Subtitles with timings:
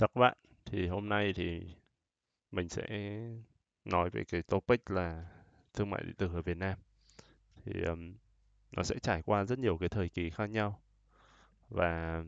[0.00, 1.60] Chào các bạn, thì hôm nay thì
[2.52, 2.86] mình sẽ
[3.84, 5.26] nói về cái topic là
[5.74, 6.78] thương mại điện tử ở Việt Nam.
[7.64, 8.14] Thì um,
[8.72, 10.80] nó sẽ trải qua rất nhiều cái thời kỳ khác nhau
[11.68, 12.24] và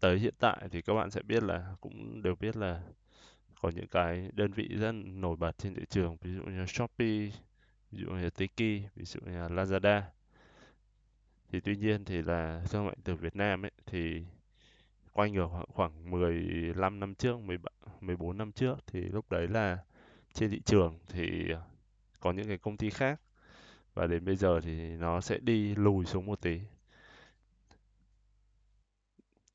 [0.00, 2.82] tới hiện tại thì các bạn sẽ biết là cũng đều biết là
[3.60, 7.30] có những cái đơn vị rất nổi bật trên thị trường, ví dụ như Shopee,
[7.90, 10.02] ví dụ như Tiki, ví dụ như Lazada.
[11.48, 14.24] Thì tuy nhiên thì là thương mại điện tử Việt Nam ấy thì
[15.16, 17.68] quanh ở khoảng, 15 năm trước, 13,
[18.00, 19.78] 14 năm trước thì lúc đấy là
[20.32, 21.46] trên thị trường thì
[22.20, 23.20] có những cái công ty khác
[23.94, 26.60] và đến bây giờ thì nó sẽ đi lùi xuống một tí.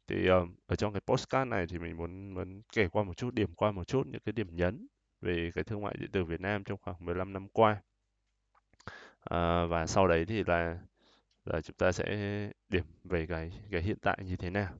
[0.07, 3.33] Thì ờ, ở trong cái postcard này thì mình muốn muốn kể qua một chút,
[3.33, 4.87] điểm qua một chút những cái điểm nhấn
[5.21, 7.81] về cái thương mại điện tử Việt Nam trong khoảng 15 năm qua.
[9.23, 10.77] À, và sau đấy thì là
[11.45, 12.05] là chúng ta sẽ
[12.69, 14.73] điểm về cái cái hiện tại như thế nào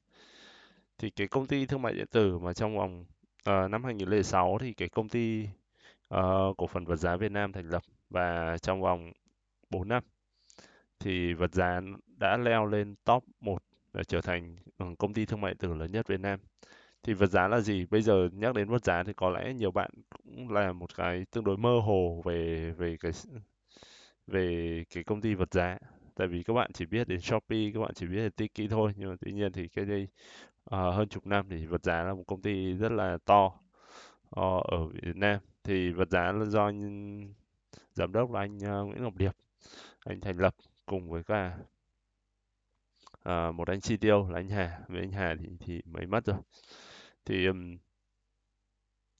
[1.02, 3.06] thì cái công ty thương mại điện tử mà trong vòng
[3.50, 5.48] uh, năm 2006 thì cái công ty
[6.14, 9.12] uh, cổ phần vật giá Việt Nam thành lập và trong vòng
[9.70, 10.04] 4 năm
[11.00, 11.82] thì vật giá
[12.18, 15.74] đã leo lên top 1 và trở thành ừ, công ty thương mại điện tử
[15.74, 16.40] lớn nhất Việt Nam.
[17.04, 17.86] Thì vật giá là gì?
[17.86, 19.92] Bây giờ nhắc đến vật giá thì có lẽ nhiều bạn
[20.26, 23.12] cũng là một cái tương đối mơ hồ về về cái
[24.28, 25.78] về cái công ty vật giá.
[26.16, 28.94] Tại vì các bạn chỉ biết đến Shopee, các bạn chỉ biết đến Tiki thôi.
[28.98, 30.08] Nhưng mà tuy nhiên thì cái đây
[30.66, 34.64] uh, hơn chục năm thì vật giá là một công ty rất là to uh,
[34.64, 35.40] ở Việt Nam.
[35.64, 36.72] Thì vật giá là do
[37.94, 39.36] giám đốc là anh uh, Nguyễn Ngọc Điệp
[40.06, 41.58] anh thành lập cùng với cả
[43.30, 44.80] uh, một anh CTO là anh Hà.
[44.88, 46.38] Với anh Hà thì thì mới mất rồi.
[47.26, 47.78] Thì um,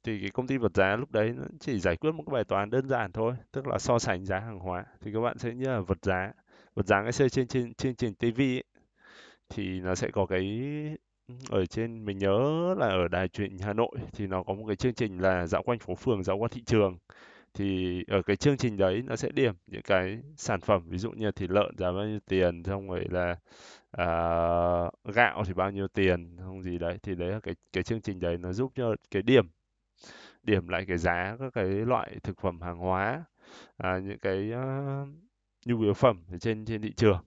[0.04, 2.44] thì cái công ty vật giá lúc đấy nó chỉ giải quyết một cái bài
[2.44, 4.84] toán đơn giản thôi tức là so sánh giá hàng hóa.
[5.00, 6.32] Thì các bạn sẽ như là vật giá
[6.74, 8.64] vật giá ngày xưa trên trên chương trình TV ấy,
[9.48, 10.60] thì nó sẽ có cái
[11.50, 14.64] ở trên mình nhớ là ở đài truyền hình Hà Nội thì nó có một
[14.66, 16.98] cái chương trình là dạo quanh phố phường dạo qua thị trường.
[17.54, 21.10] Thì ở cái chương trình đấy nó sẽ điểm những cái sản phẩm ví dụ
[21.12, 23.36] như thịt lợn giá bao nhiêu tiền xong rồi là
[23.90, 24.06] à,
[25.04, 26.98] gạo thì bao nhiêu tiền không gì đấy.
[27.02, 29.48] Thì đấy là cái cái chương trình đấy nó giúp cho cái điểm
[30.42, 33.24] điểm lại cái giá các cái loại thực phẩm hàng hóa
[33.76, 35.08] à, những cái uh,
[35.66, 37.18] nhu yếu phẩm ở trên trên thị trường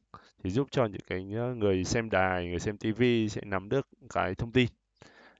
[0.46, 3.88] thì giúp cho những cái ờ, người xem đài, người xem TV sẽ nắm được
[4.10, 4.68] cái thông tin,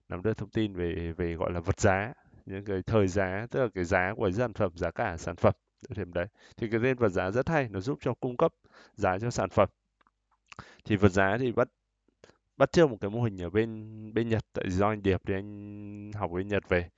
[0.10, 2.14] nắm được thông tin về về gọi là vật giá,
[2.46, 5.54] những cái thời giá, tức là cái giá của sản phẩm, giá cả sản phẩm
[5.96, 6.28] thêm đấy.
[6.58, 8.54] Thì cái tên vật giá rất hay, nó giúp cho cung cấp
[8.96, 9.70] giá cho sản phẩm.
[10.86, 11.68] Thì vật giá thì bắt
[12.58, 15.34] bắt theo một cái mô hình ở bên bên Nhật tại do anh Điệp thì
[15.34, 16.90] anh học bên Nhật về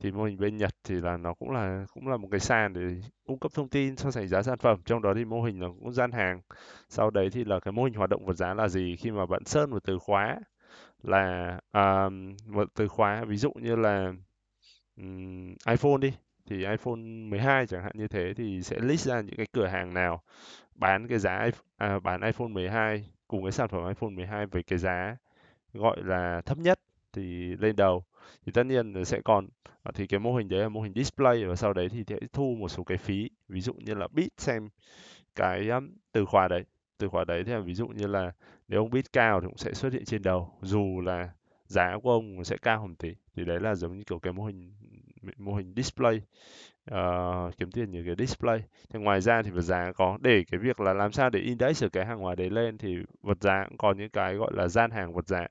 [0.00, 2.72] thì mô hình bên Nhật thì là nó cũng là cũng là một cái sàn
[2.72, 2.80] để
[3.26, 4.80] cung cấp thông tin so sánh giá sản phẩm.
[4.84, 6.40] Trong đó thì mô hình là cũng gian hàng.
[6.88, 8.96] Sau đấy thì là cái mô hình hoạt động vật giá là gì?
[8.96, 10.40] Khi mà bạn search một từ khóa
[11.02, 12.08] là à,
[12.46, 14.12] một từ khóa ví dụ như là
[14.96, 16.12] um, iPhone đi
[16.46, 19.94] thì iPhone 12 chẳng hạn như thế thì sẽ list ra những cái cửa hàng
[19.94, 20.22] nào
[20.74, 24.78] bán cái giá à, bán iPhone 12 cùng cái sản phẩm iPhone 12 với cái
[24.78, 25.16] giá
[25.74, 26.80] gọi là thấp nhất
[27.12, 28.04] thì lên đầu
[28.46, 29.48] thì tất nhiên sẽ còn
[29.82, 32.18] à, thì cái mô hình đấy là mô hình display và sau đấy thì sẽ
[32.32, 33.30] thu một số cái phí.
[33.48, 34.68] Ví dụ như là bit xem
[35.34, 35.68] cái
[36.12, 36.64] từ khóa đấy.
[36.98, 38.32] Từ khóa đấy thì là ví dụ như là
[38.68, 41.30] nếu ông bit cao thì cũng sẽ xuất hiện trên đầu dù là
[41.66, 43.14] giá của ông sẽ cao hơn tí.
[43.36, 44.72] Thì đấy là giống như kiểu cái mô hình
[45.36, 46.20] mô hình display
[46.90, 48.62] uh, kiếm tiền như cái display.
[48.90, 50.18] Thì ngoài ra thì vật giá có.
[50.20, 52.96] Để cái việc là làm sao để index được cái hàng hóa đấy lên thì
[53.22, 55.46] vật giá cũng có những cái gọi là gian hàng vật giá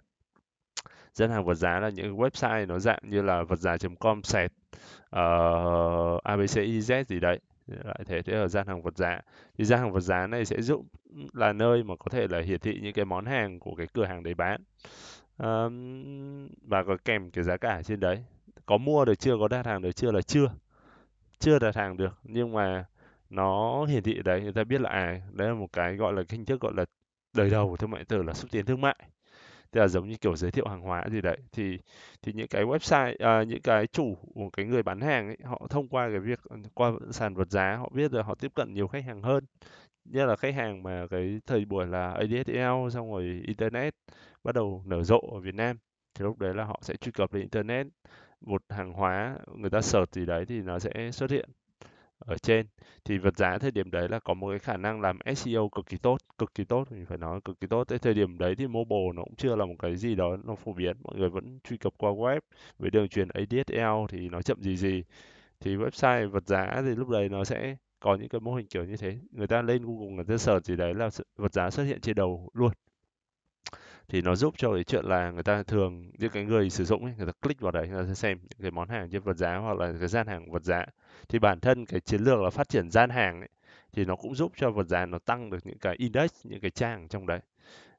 [1.14, 4.52] gian hàng vật giá là những website nó dạng như là vật giá.com sẹt
[5.10, 5.24] ờ,
[6.16, 7.40] uh, abciz gì đấy
[7.70, 9.20] lại thế thế ở gian hàng vật giá.
[9.58, 10.86] Thì gian hàng vật giá này sẽ giúp
[11.34, 14.06] là nơi mà có thể là hiển thị những cái món hàng của cái cửa
[14.06, 14.64] hàng đấy bán.
[15.38, 18.24] Um, và có kèm cái giá cả trên đấy.
[18.66, 20.52] Có mua được chưa có đặt hàng được chưa là chưa.
[21.40, 22.86] Chưa đặt hàng được nhưng mà
[23.30, 26.24] nó hiển thị đấy người ta biết là à đấy là một cái gọi là
[26.30, 26.86] hình thức gọi là
[27.36, 28.96] đời đầu của thương mại tử là xúc tiến thương mại
[29.72, 31.78] tức là giống như kiểu giới thiệu hàng hóa gì đấy thì
[32.22, 35.68] thì những cái website à, những cái chủ của cái người bán hàng ấy họ
[35.70, 38.74] thông qua cái việc ừ, qua sàn vật giá họ biết rồi họ tiếp cận
[38.74, 39.46] nhiều khách hàng hơn.
[40.06, 43.96] Như là khách hàng mà cái thời buổi là ADSL xong rồi internet
[44.44, 45.78] bắt đầu nở rộ ở Việt Nam
[46.14, 47.88] thì lúc đấy là họ sẽ truy cập lên internet.
[48.42, 51.50] Một hàng hóa người ta search gì đấy thì nó sẽ xuất hiện
[52.20, 52.68] ở trên,
[53.06, 55.86] thì vật giá thời điểm đấy là có một cái khả năng làm SEO cực
[55.86, 57.84] kỳ tốt, cực kỳ tốt, mình phải nói cực kỳ tốt.
[57.84, 60.56] Tới thời điểm đấy thì mobile nó cũng chưa là một cái gì đó nó
[60.56, 62.40] phổ biến, mọi người vẫn truy cập qua web
[62.80, 65.04] với đường truyền ADSL thì nó chậm gì gì.
[65.60, 68.86] Thì website vật giá thì lúc đấy nó sẽ có những cái mô hình kiểu
[68.86, 69.18] như thế.
[69.32, 72.16] Người ta lên Google người ta search gì đấy là vật giá xuất hiện trên
[72.16, 72.72] đầu luôn
[74.10, 77.06] thì nó giúp cho cái chuyện là người ta thường những cái người sử dụng
[77.06, 79.22] ấy, người ta click vào đấy người ta sẽ xem những cái món hàng trên
[79.22, 80.86] vật giá hoặc là cái gian hàng vật giá.
[81.30, 83.50] Thì bản thân cái chiến lược là phát triển gian hàng ấy,
[83.94, 86.72] thì nó cũng giúp cho vật giá nó tăng được những cái index những cái
[86.72, 87.40] trang trong đấy.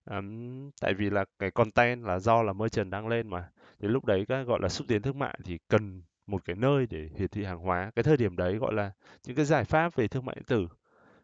[0.04, 3.50] Um, tại vì là cái content là do là merchant đăng lên mà.
[3.80, 6.86] Thì lúc đấy cái gọi là xúc tiến thương mại thì cần một cái nơi
[6.90, 7.90] để hiển thị hàng hóa.
[7.96, 8.90] Cái thời điểm đấy gọi là
[9.26, 10.68] những cái giải pháp về thương mại điện tử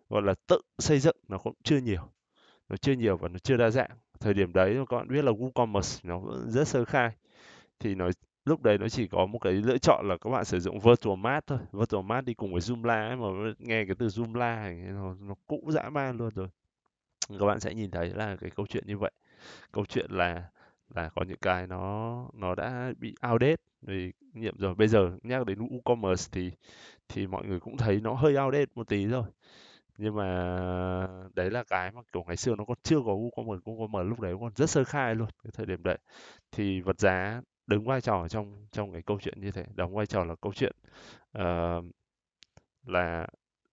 [0.08, 2.08] gọi là tự xây dựng nó cũng chưa nhiều.
[2.68, 3.90] Nó chưa nhiều và nó chưa đa dạng
[4.20, 7.10] thời điểm đấy các bạn biết là WooCommerce nó vẫn rất sơ khai.
[7.80, 8.10] Thì nó
[8.44, 11.18] lúc đấy nó chỉ có một cái lựa chọn là các bạn sử dụng Virtual
[11.18, 11.58] mat thôi.
[11.72, 15.34] Virtual mat đi cùng với Joomla ấy, mà nghe cái từ Joomla này, nó, nó
[15.46, 16.48] cũ dã man luôn rồi.
[17.40, 19.12] Các bạn sẽ nhìn thấy là cái câu chuyện như vậy.
[19.72, 20.44] Câu chuyện là
[20.94, 24.74] là có những cái nó nó đã bị outdated vì nhiệm rồi.
[24.74, 26.50] Bây giờ nhắc đến WooCommerce thì
[27.08, 29.24] thì mọi người cũng thấy nó hơi outdated một tí rồi
[29.98, 30.26] nhưng mà
[31.34, 34.34] đấy là cái mà kiểu ngày xưa nó còn chưa có WooCommerce WooCommerce lúc đấy
[34.40, 35.98] còn rất sơ khai luôn cái thời điểm đấy.
[36.52, 40.06] Thì vật giá đứng vai trò trong trong cái câu chuyện như thế đóng vai
[40.06, 40.76] trò là câu chuyện
[41.38, 41.84] uh,
[42.86, 43.26] là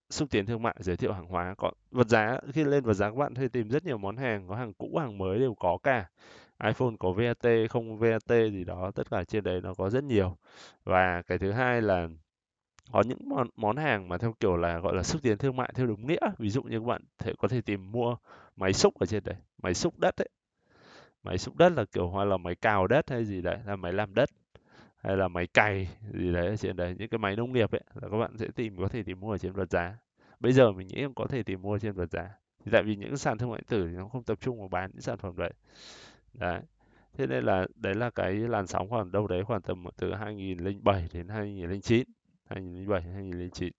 [0.10, 1.56] xúc tiến thương mại giới thiệu hàng hóa.
[1.58, 4.48] Còn vật giá khi lên vật giá các bạn thì tìm rất nhiều món hàng
[4.48, 6.10] có hàng cũ hàng mới đều có cả.
[6.64, 10.38] iPhone có VAT không VAT gì đó tất cả trên đấy nó có rất nhiều.
[10.84, 12.08] Và cái thứ hai là
[12.92, 15.72] có những món món hàng mà theo kiểu là, gọi là, xúc tiến thương mại
[15.76, 16.32] theo đúng nghĩa.
[16.38, 18.16] Ví dụ như các bạn thể, có thể tìm mua
[18.56, 20.30] máy xúc ở trên đấy, máy xúc đất ấy.
[21.24, 23.94] Máy xúc đất là kiểu hoặc là máy cào đất hay gì đấy, là máy
[23.94, 24.30] làm đất,
[24.98, 27.84] hay là máy cày gì đấy ở trên đấy, những cái máy nông nghiệp ấy,
[27.94, 29.98] là các bạn sẽ tìm, có thể tìm mua ở trên vật giá.
[30.40, 32.30] Bây giờ mình nghĩ có thể tìm mua trên vật giá.
[32.66, 34.68] Thì tại vì những sàn thương mại điện tử thì nó không tập trung vào
[34.68, 35.54] bán những sản phẩm đấy.
[36.34, 36.62] Đấy.
[37.18, 41.08] Thế nên là đấy là cái làn sóng khoảng đâu đấy khoảng tầm từ 2007
[41.14, 42.04] đến 2009
[42.54, 43.74] 2007 2009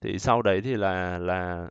[0.00, 1.70] thì sau đấy thì là là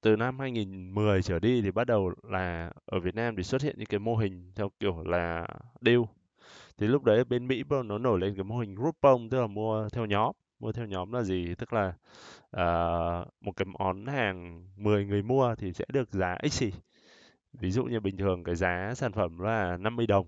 [0.00, 3.74] từ năm 2010 trở đi thì bắt đầu là ở Việt Nam thì xuất hiện
[3.78, 5.46] những cái mô hình theo kiểu là
[5.80, 6.00] deal
[6.78, 9.46] thì lúc đấy bên Mỹ nó nổi lên cái mô hình group bông tức là
[9.46, 10.32] mua theo nhóm.
[10.58, 11.54] Mua theo nhóm là gì?
[11.54, 11.88] Tức là
[12.56, 16.72] uh, một cái món hàng 10 người mua thì sẽ được giá x gì
[17.52, 20.26] ví dụ như bình thường cái giá sản phẩm là 50 đồng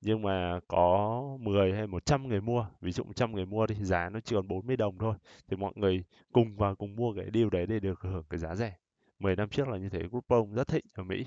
[0.00, 4.08] nhưng mà có 10 hay 100 người mua ví dụ 100 người mua thì giá
[4.10, 5.14] nó chỉ còn 40 đồng thôi
[5.48, 8.54] thì mọi người cùng vào cùng mua cái điều đấy để được hưởng cái giá
[8.54, 8.76] rẻ.
[9.18, 11.26] 10 năm trước là như thế Groupon rất thịnh ở Mỹ.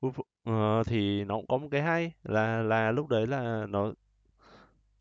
[0.00, 3.92] Group- ờ, thì nó cũng có một cái hay là là lúc đấy là nó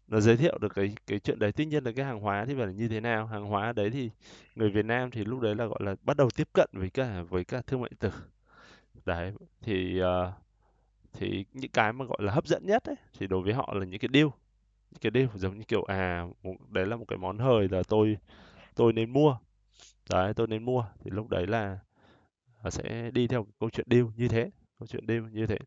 [0.07, 1.51] nó giới thiệu được cái cái chuyện đấy.
[1.51, 3.27] Tuy nhiên là cái hàng hóa thì phải là như thế nào?
[3.27, 4.10] Hàng hóa đấy thì
[4.56, 7.21] người Việt Nam thì lúc đấy là gọi là bắt đầu tiếp cận với cả
[7.30, 8.12] với cả thương mại điện tử.
[9.06, 10.33] Đấy thì uh,
[11.19, 13.86] thì những cái mà gọi là hấp dẫn nhất ấy thì đối với họ là
[13.86, 14.27] những cái deal.
[14.92, 17.83] Những cái deal giống như kiểu à một, đấy là một cái món hời là
[17.88, 18.18] tôi
[18.75, 19.38] tôi nên mua.
[20.10, 20.86] Đấy tôi nên mua.
[21.04, 21.80] Thì lúc đấy là
[22.63, 25.57] à, sẽ đi theo câu chuyện deal như thế câu chuyện deal như thế.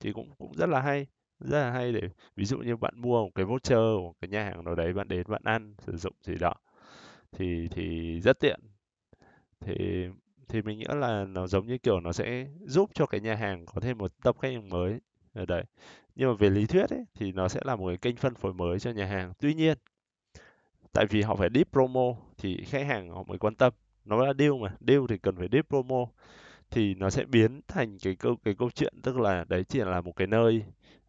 [0.00, 1.06] Thì cũng cũng rất là hay
[1.40, 4.28] rất là hay để ví dụ như bạn mua một cái voucher của một cái
[4.28, 6.54] nhà hàng nào đấy bạn đến bạn ăn sử dụng gì đó
[7.32, 8.60] thì thì rất tiện.
[9.60, 10.06] Thì
[10.50, 13.66] thì mình nghĩ là nó giống như kiểu nó sẽ giúp cho cái nhà hàng
[13.66, 15.00] có thêm một tập khách hàng mới.
[15.34, 15.64] Ở đấy.
[16.14, 18.52] Nhưng mà về lý thuyết ấy thì nó sẽ là một cái kênh phân phối
[18.52, 19.32] mới cho nhà hàng.
[19.40, 19.78] Tuy nhiên
[20.92, 23.72] tại vì họ phải deep promo thì khách hàng họ mới quan tâm.
[24.04, 24.74] Nó là deal mà.
[24.86, 26.06] Deal thì cần phải deep promo.
[26.70, 30.00] Thì nó sẽ biến thành cái câu cái câu chuyện tức là đấy chỉ là
[30.00, 30.62] một cái nơi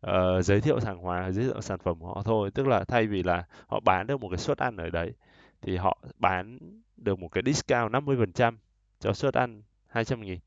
[0.07, 2.51] uh, giới thiệu hàng hóa giới thiệu sản phẩm của họ thôi.
[2.51, 5.13] Tức là thay vì là họ bán được một cái suất ăn ở đấy
[5.61, 6.59] thì họ bán
[6.97, 8.53] được một cái discount 50%
[9.01, 10.39] cho suất ăn 200 nghìn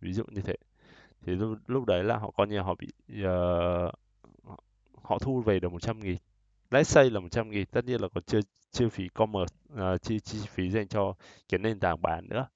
[0.00, 0.54] ví dụ như thế.
[1.22, 2.88] Thì lúc, lúc đấy là họ coi như họ bị
[3.22, 3.94] uh,
[5.02, 6.16] họ thu về được 100 nghìn.
[6.70, 10.20] Let's say là 100 nghìn tất nhiên là còn chưa chi phí commerce uh, chi
[10.20, 11.14] chi phí dành cho
[11.48, 12.48] cái nền tảng bán nữa.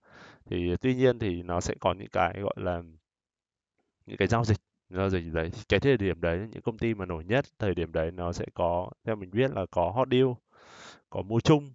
[0.47, 2.83] Thì tuy nhiên thì nó sẽ có những cái gọi là
[4.07, 4.59] những cái giao dịch
[4.91, 5.51] giao dịch đấy.
[5.69, 8.45] Cái thời điểm đấy những công ty mà nổi nhất thời điểm đấy nó sẽ
[8.55, 10.27] có theo mình biết là có hot deal
[11.11, 11.73] có mua chung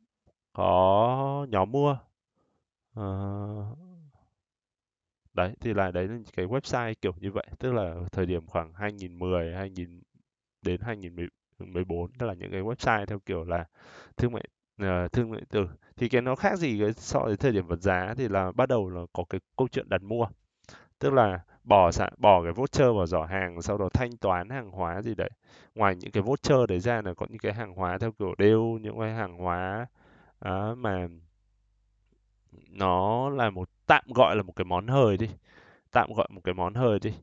[0.54, 1.98] có nhóm mua
[2.98, 3.66] Ờ.
[5.34, 8.74] Đấy thì là đấy là cái website kiểu như vậy tức là thời điểm khoảng
[8.74, 10.02] 2010 2000
[10.62, 13.66] đến 2014 tức là những cái website theo kiểu là
[14.18, 14.44] thương mại
[14.84, 17.68] uh, thương mại điện tử thì cái nó khác gì cái so với thời điểm
[17.68, 20.26] vật giá thì là bắt đầu là có cái câu chuyện đặt mua.
[21.00, 25.02] Tức là bỏ bỏ cái voucher vào giỏ hàng sau đó thanh toán hàng hóa
[25.02, 25.30] gì đấy.
[25.76, 28.80] Ngoài những cái voucher đấy ra là có những cái hàng hóa theo kiểu đều
[28.82, 29.88] những cái hàng hóa
[30.46, 31.08] uh, mà
[32.70, 35.28] nó là một tạm gọi là một cái món hời đi
[35.92, 37.14] tạm gọi một cái món hời đi.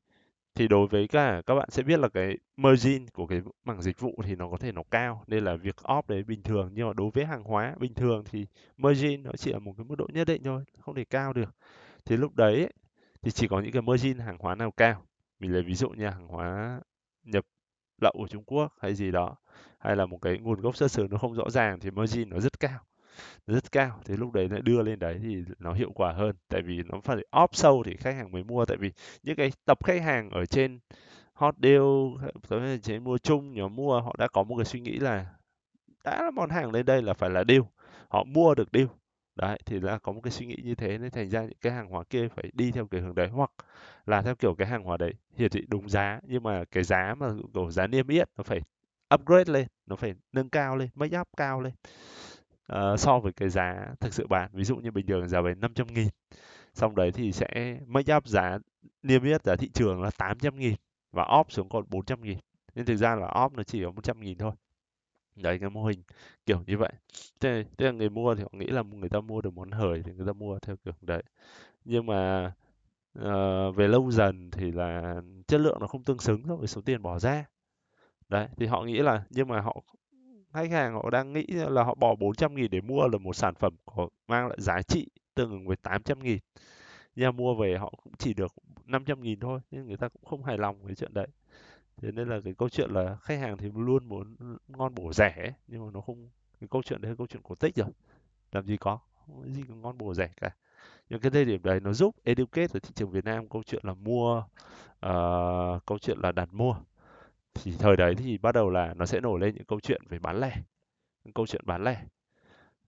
[0.54, 4.00] Thì đối với cả các bạn sẽ biết là cái margin của cái mảng dịch
[4.00, 6.70] vụ thì nó có thể nó cao nên là việc off đấy bình thường.
[6.74, 9.84] Nhưng mà đối với hàng hóa bình thường thì margin nó chỉ ở một cái
[9.84, 11.54] mức độ nhất định thôi không thể cao được.
[12.04, 12.72] Thì lúc đấy ấy,
[13.22, 15.02] thì chỉ có những cái margin hàng hóa nào cao.
[15.38, 16.80] Mình lấy ví dụ như hàng hóa
[17.22, 17.44] nhập
[18.02, 19.36] lậu của Trung Quốc hay gì đó
[19.78, 22.40] hay là một cái nguồn gốc xuất xứ nó không rõ ràng thì margin nó
[22.40, 22.80] rất cao
[23.46, 24.00] rất cao.
[24.04, 26.36] Thì lúc đấy lại đưa lên đấy thì nó hiệu quả hơn.
[26.48, 28.64] Tại vì nó phải off sâu thì khách hàng mới mua.
[28.64, 28.92] Tại vì
[29.22, 30.78] những cái tập khách hàng ở trên
[31.32, 31.82] hot deal
[32.48, 35.26] tới trên mua chung, nhóm mua, họ đã có một cái suy nghĩ là
[36.04, 37.62] đã là món hàng lên đây là phải là deal.
[38.08, 38.86] Họ mua được deal.
[39.36, 41.72] Đấy, thì là có một cái suy nghĩ như thế nên thành ra những cái
[41.72, 43.50] hàng hóa kia phải đi theo cái hướng đấy hoặc
[44.06, 46.20] là theo kiểu cái hàng hóa đấy hiển thị đúng giá.
[46.22, 48.60] Nhưng mà cái giá mà, kiểu, giá niêm yết nó phải
[49.14, 51.72] upgrade lên, nó phải nâng cao lên, make up cao lên
[52.72, 55.60] uh, so với cái giá thực sự bán ví dụ như bình thường giá bán
[55.60, 56.08] 500 nghìn
[56.74, 58.58] xong đấy thì sẽ make up giá
[59.02, 60.74] niêm yết giá thị trường là 800 nghìn
[61.14, 62.38] và off xuống còn 400 nghìn.
[62.74, 64.52] Nên thực ra là off nó chỉ có 100 nghìn thôi.
[65.36, 66.02] Đấy cái mô hình
[66.46, 66.92] kiểu như vậy.
[67.40, 70.02] Thế, thế là người mua thì họ nghĩ là người ta mua được món hời
[70.04, 71.22] thì người ta mua theo kiểu đấy.
[71.84, 72.52] Nhưng mà
[73.18, 75.14] uh, về lâu dần thì là
[75.46, 77.44] chất lượng nó không tương xứng với số tiền bỏ ra.
[78.28, 79.82] Đấy thì họ nghĩ là nhưng mà họ
[80.54, 83.54] khách hàng họ đang nghĩ là họ bỏ 400 nghìn để mua là một sản
[83.54, 86.38] phẩm có mang lại giá trị tương ứng với 800 nghìn.
[87.16, 88.52] Nhưng mua về họ cũng chỉ được
[88.84, 91.26] 500 nghìn thôi nên người ta cũng không hài lòng với chuyện đấy.
[91.96, 94.36] Thế nên là cái câu chuyện là khách hàng thì luôn muốn
[94.68, 96.28] ngon bổ rẻ nhưng mà nó không
[96.60, 97.88] cái câu chuyện đấy là câu chuyện cổ tích rồi.
[98.52, 100.50] Làm gì có không có gì ngon bổ rẻ cả.
[101.10, 103.82] Nhưng cái thời điểm đấy nó giúp educate ở thị trường Việt Nam câu chuyện
[103.84, 104.38] là mua
[105.06, 106.76] uh, câu chuyện là đặt mua
[107.54, 110.18] thì thời đấy thì bắt đầu là nó sẽ nổi lên những câu chuyện về
[110.18, 110.56] bán lẻ
[111.24, 112.04] những câu chuyện bán lẻ.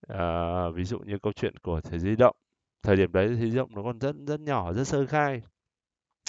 [0.08, 2.37] À, ví dụ như câu chuyện của thế di động.
[2.82, 5.42] Thời điểm đấy thì di động nó còn rất rất nhỏ rất sơ khai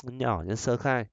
[0.03, 1.05] nhỏ nhất sơ khai.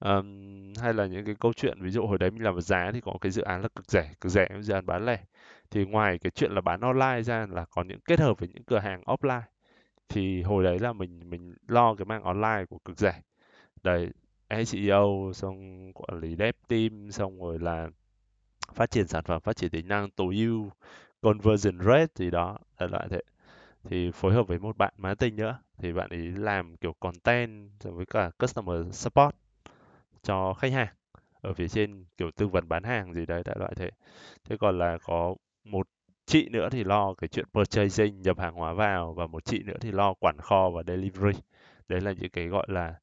[0.00, 3.00] Um, hay là những cái câu chuyện ví dụ hồi đấy mình làm giá thì
[3.00, 5.24] có cái dự án là cực rẻ cực rẻ dự án bán lẻ.
[5.70, 8.64] Thì ngoài cái chuyện là bán online ra là còn những kết hợp với những
[8.64, 9.42] cửa hàng offline.
[10.08, 13.20] Thì hồi đấy là mình mình lo cái mang online của cực rẻ.
[13.82, 14.10] Đấy
[14.52, 17.88] SEO xong quản lý dev team, xong rồi là
[18.74, 20.70] phát triển sản phẩm, phát triển tính năng, tối ưu,
[21.20, 23.20] conversion rate gì đó là loại thế.
[23.84, 28.06] Thì phối hợp với một bạn marketing nữa, thì bạn ấy làm kiểu content với
[28.06, 29.34] cả customer support
[30.22, 30.94] cho khách hàng
[31.40, 33.90] ở phía trên kiểu tư vấn bán hàng gì đấy, đại loại thế.
[34.44, 35.88] Thế còn là có một
[36.26, 39.76] chị nữa thì lo cái chuyện purchasing, nhập hàng hóa vào, và một chị nữa
[39.80, 41.38] thì lo quản kho và delivery.
[41.88, 42.94] Đấy là những cái gọi là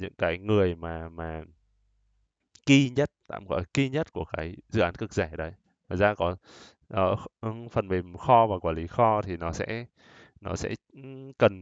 [0.00, 1.42] những cái người mà mà
[2.66, 5.52] key nhất tạm gọi key nhất của cái dự án cực rẻ đấy.
[5.88, 6.36] Thật ra có
[6.96, 9.86] uh, phần mềm kho và quản lý kho thì nó sẽ
[10.40, 10.74] nó sẽ
[11.38, 11.54] cần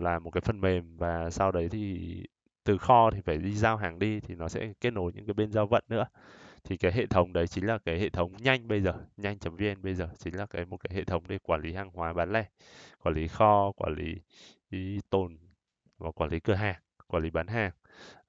[0.00, 2.14] làm một cái phần mềm và sau đấy thì
[2.64, 5.34] từ kho thì phải đi giao hàng đi thì nó sẽ kết nối những cái
[5.34, 6.06] bên giao vận nữa.
[6.64, 9.94] Thì cái hệ thống đấy chính là cái hệ thống nhanh bây giờ nhanh.vn bây
[9.94, 12.44] giờ chính là cái một cái hệ thống để quản lý hàng hóa bán lẻ
[13.02, 13.94] quản lý kho quản
[14.70, 15.38] lý tồn
[15.98, 17.72] và quản lý cửa hàng quản lý bán hàng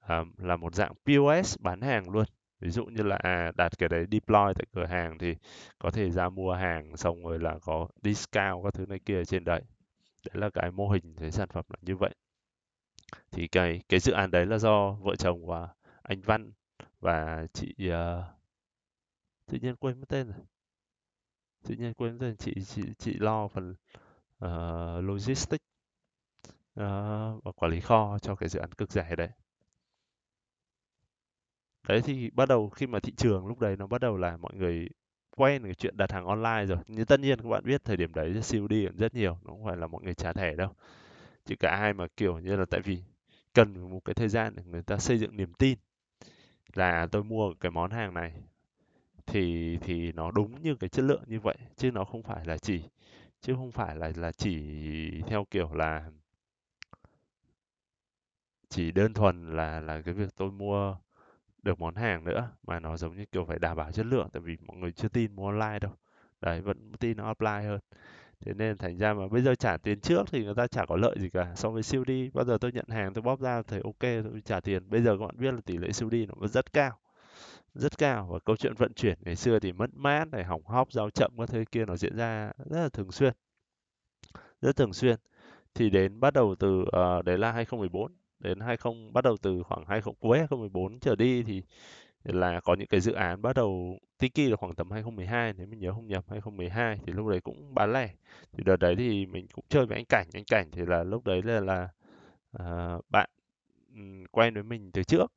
[0.00, 2.24] à, là một dạng POS bán hàng luôn.
[2.60, 5.34] Ví dụ như là à, đặt cái đấy deploy tại cửa hàng thì
[5.78, 9.24] có thể ra mua hàng xong rồi là có discount các thứ này kia ở
[9.24, 9.62] trên đấy.
[10.24, 12.14] Đấy là cái mô hình cái sản phẩm là như vậy.
[13.30, 15.68] Thì cái cái dự án đấy là do vợ chồng và
[16.02, 16.52] anh Văn
[17.00, 18.24] và chị uh,
[19.46, 20.36] tự nhiên quên mất tên rồi.
[21.68, 23.74] Tự nhiên quên mất tên chị chị chị lo phần
[24.44, 25.71] uh, logistics
[26.80, 29.28] uh, và quản lý kho cho cái dự án cực rẻ đấy.
[31.88, 34.54] Đấy thì bắt đầu khi mà thị trường lúc đấy nó bắt đầu là mọi
[34.54, 34.88] người
[35.36, 36.78] quen cái chuyện đặt hàng online rồi.
[36.86, 38.52] Nhưng tất nhiên các bạn biết thời điểm đấy COD
[38.88, 40.74] cũng rất nhiều nó không phải là mọi người trả thẻ đâu.
[41.44, 43.02] Chỉ cả ai mà kiểu như là tại vì
[43.54, 45.78] cần một cái thời gian để người ta xây dựng niềm tin
[46.74, 48.32] là tôi mua cái món hàng này
[49.26, 52.58] thì thì nó đúng như cái chất lượng như vậy chứ nó không phải là
[52.58, 52.82] chỉ
[53.40, 54.62] chứ không phải là là chỉ
[55.26, 56.10] theo kiểu là
[58.72, 60.96] chỉ đơn thuần là là cái việc tôi mua
[61.62, 64.42] được món hàng nữa mà nó giống như kiểu phải đảm bảo chất lượng tại
[64.42, 65.92] vì mọi người chưa tin mua online đâu.
[66.40, 67.80] Đấy vẫn tin nó offline hơn.
[68.40, 70.96] Thế nên thành ra mà bây giờ trả tiền trước thì người ta chả có
[70.96, 71.54] lợi gì cả.
[71.56, 74.42] So với siêu đi bao giờ tôi nhận hàng tôi bóp ra thấy ok tôi
[74.44, 74.90] trả tiền.
[74.90, 76.98] Bây giờ các bạn biết là tỷ lệ siêu đi nó vẫn rất cao
[77.74, 78.28] rất cao.
[78.32, 81.32] Và câu chuyện vận chuyển ngày xưa thì mất mát này hỏng hóc giao chậm
[81.38, 83.32] các thứ kia nó diễn ra rất là thường xuyên
[84.62, 85.16] rất thường xuyên.
[85.74, 88.12] Thì đến bắt đầu từ uh, đấy là 2014
[88.42, 91.62] đến 20 bắt đầu từ khoảng 20 cuối 2014 trở đi thì
[92.24, 95.80] là có những cái dự án bắt đầu Tiki là khoảng tầm 2012 nếu mình
[95.80, 98.10] nhớ không nhầm 2012 thì lúc đấy cũng bán lẻ.
[98.52, 101.24] Thì đợt đấy thì mình cũng chơi với anh Cảnh anh Cảnh thì là lúc
[101.24, 101.88] đấy là là
[102.58, 103.30] uh, bạn
[104.30, 105.32] quen với mình từ trước.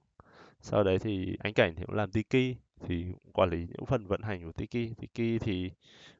[0.62, 4.07] Sau đấy thì anh Cảnh thì cũng làm Tiki thì cũng quản lý những phần
[4.07, 4.93] vận hành của Tiki.
[4.97, 5.71] Tiki thì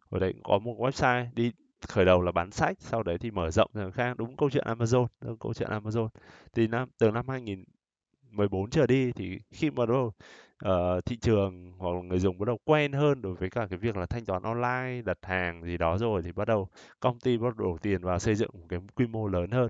[0.10, 1.52] hồi đấy cũng có một website đi
[1.90, 4.66] khởi đầu là bán sách sau đấy thì mở rộng ra khác đúng câu chuyện
[4.68, 6.08] Amazon đúng câu chuyện Amazon.
[6.54, 10.12] Thì năm từ năm 2014 trở đi thì khi mà đâu
[10.66, 13.80] uh, thị trường hoặc là người dùng bắt đầu quen hơn đối với cả cái
[13.80, 17.38] việc là thanh toán online đặt hàng gì đó rồi thì bắt đầu công ty
[17.38, 19.68] bắt đầu đổ tiền vào xây dựng một cái quy mô lớn hơn.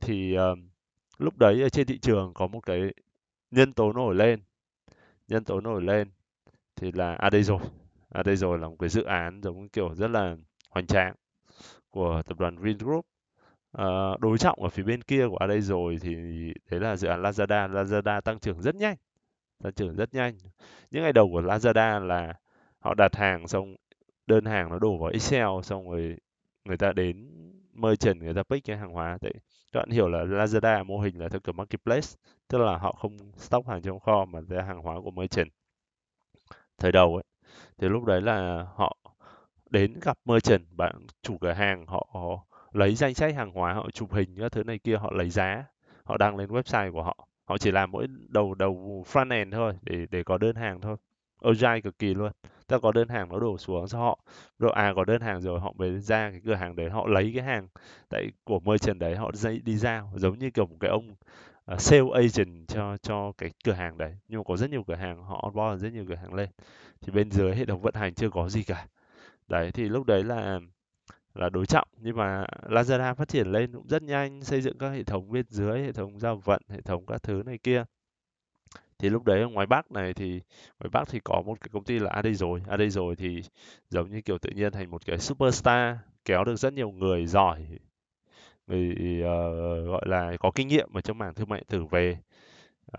[0.00, 0.58] Thì uh,
[1.18, 2.80] lúc đấy ở trên thị trường có một cái
[3.50, 4.40] nhân tố nổi lên
[5.28, 6.08] nhân tố nổi lên
[6.76, 7.60] thì là à đây rồi
[8.08, 10.36] à đây rồi là một cái dự án giống kiểu rất là
[10.70, 11.14] hoành tráng
[11.90, 13.06] của tập đoàn Vingroup
[13.72, 16.14] à, ờ, đối trọng ở phía bên kia của ở đây rồi thì
[16.70, 17.68] đấy là dự án Lazada.
[17.72, 18.96] Lazada tăng trưởng rất nhanh
[19.62, 20.38] tăng trưởng rất nhanh.
[20.90, 22.34] Những ngày đầu của Lazada là
[22.78, 23.76] họ đặt hàng xong
[24.26, 26.16] đơn hàng nó đổ vào Excel xong rồi
[26.64, 27.30] người ta đến
[27.72, 29.32] merchant người ta pick cái hàng hóa đấy.
[29.72, 32.08] Các bạn hiểu là Lazada mô hình là theo kiểu marketplace
[32.48, 35.48] tức là họ không stock hàng trong kho mà ra hàng hóa của merchant.
[36.78, 37.24] Thời đầu ấy
[37.78, 38.96] thì lúc đấy là họ
[39.70, 43.90] đến gặp merchant bạn chủ cửa hàng họ, họ lấy danh sách hàng hóa họ
[43.90, 45.64] chụp hình các thứ này kia họ lấy giá
[46.04, 47.28] họ đăng lên website của họ.
[47.44, 50.96] Họ chỉ làm mỗi đầu đầu front end thôi để để có đơn hàng thôi.
[51.42, 52.32] Agile cực kỳ luôn.
[52.66, 54.18] Ta có đơn hàng nó đổ xuống cho họ.
[54.58, 57.32] Rồi à có đơn hàng rồi họ mới ra cái cửa hàng đấy họ lấy
[57.34, 57.68] cái hàng
[58.08, 60.12] tại của merchant đấy họ dây đi giao.
[60.14, 61.14] Giống như kiểu một cái ông
[61.74, 64.16] uh, sale agent cho cho cái cửa hàng đấy.
[64.28, 66.48] Nhưng mà có rất nhiều cửa hàng họ onboard rất nhiều cửa hàng lên.
[67.00, 68.86] Thì bên dưới hệ thống vận hành chưa có gì cả
[69.48, 70.60] đấy thì lúc đấy là
[71.34, 71.88] là đối trọng.
[72.00, 75.46] Nhưng mà Lazada phát triển lên cũng rất nhanh xây dựng các hệ thống bên
[75.48, 77.84] dưới hệ thống giao vận hệ thống các thứ này kia.
[78.98, 80.40] Thì lúc đấy ở ngoài Bắc này thì
[80.80, 83.42] ngoài Bắc thì có một cái công ty là AD rồi AD rồi thì
[83.90, 87.66] giống như kiểu tự nhiên thành một cái superstar kéo được rất nhiều người giỏi
[88.68, 92.18] người uh, gọi là có kinh nghiệm ở trong mảng thương mại tử về.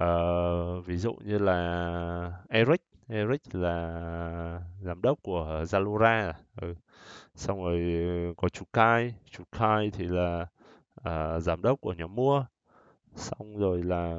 [0.04, 6.34] Uh, ví dụ như là Eric Eric là giám đốc của Zalora à?
[6.62, 6.76] ừ.
[7.36, 9.16] xong rồi ừ, có chú Kai.
[9.32, 10.48] Chú Kai thì là
[11.02, 12.46] uh, giám đốc của nhóm mua.
[13.16, 14.16] Xong rồi là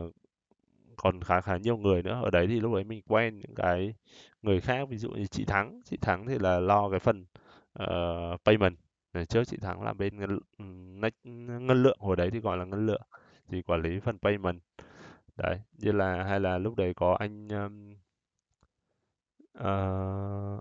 [0.97, 2.21] còn khá khá nhiều người nữa.
[2.25, 3.95] Ở đấy thì lúc ấy mình quen những cái
[4.43, 5.81] người khác ví dụ như chị Thắng.
[5.85, 7.27] Chị Thắng thì là lo cái phần
[7.83, 8.77] uh, payment.
[9.15, 10.65] Ngày trước chị Thắng làm bên ngân, ừ,
[11.61, 11.99] ngân lượng.
[12.01, 13.03] Hồi đấy thì gọi là ngân lượng.
[13.49, 14.61] Thì quản lý phần payment.
[15.37, 17.95] Đấy như là hay là lúc đấy có anh um,
[19.61, 20.61] uh,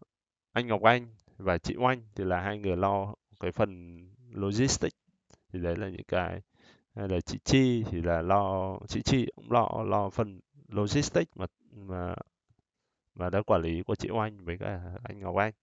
[0.53, 1.07] anh Ngọc Anh
[1.37, 3.99] và chị Oanh thì là hai người lo cái phần
[4.31, 4.95] logistics.
[5.53, 6.41] Thì đấy là những cái
[6.95, 11.45] hay là chị Chi thì là lo chị Chi cũng lo lo phần logistics mà
[11.71, 12.15] mà
[13.15, 15.53] mà đã quản lý của chị Oanh với cả anh Ngọc Anh.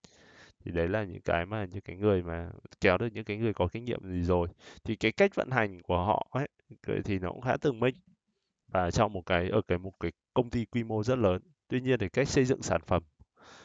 [0.65, 2.49] Thì đấy là những cái mà những cái người mà
[2.81, 4.47] kéo được những cái người có kinh nghiệm gì rồi.
[4.83, 6.47] Thì cái cách vận hành của họ ấy
[7.05, 7.95] thì nó cũng khá tường minh.
[8.67, 11.41] Và trong một cái ở cái một cái công ty quy mô rất lớn.
[11.67, 13.03] Tuy nhiên thì cách xây dựng sản phẩm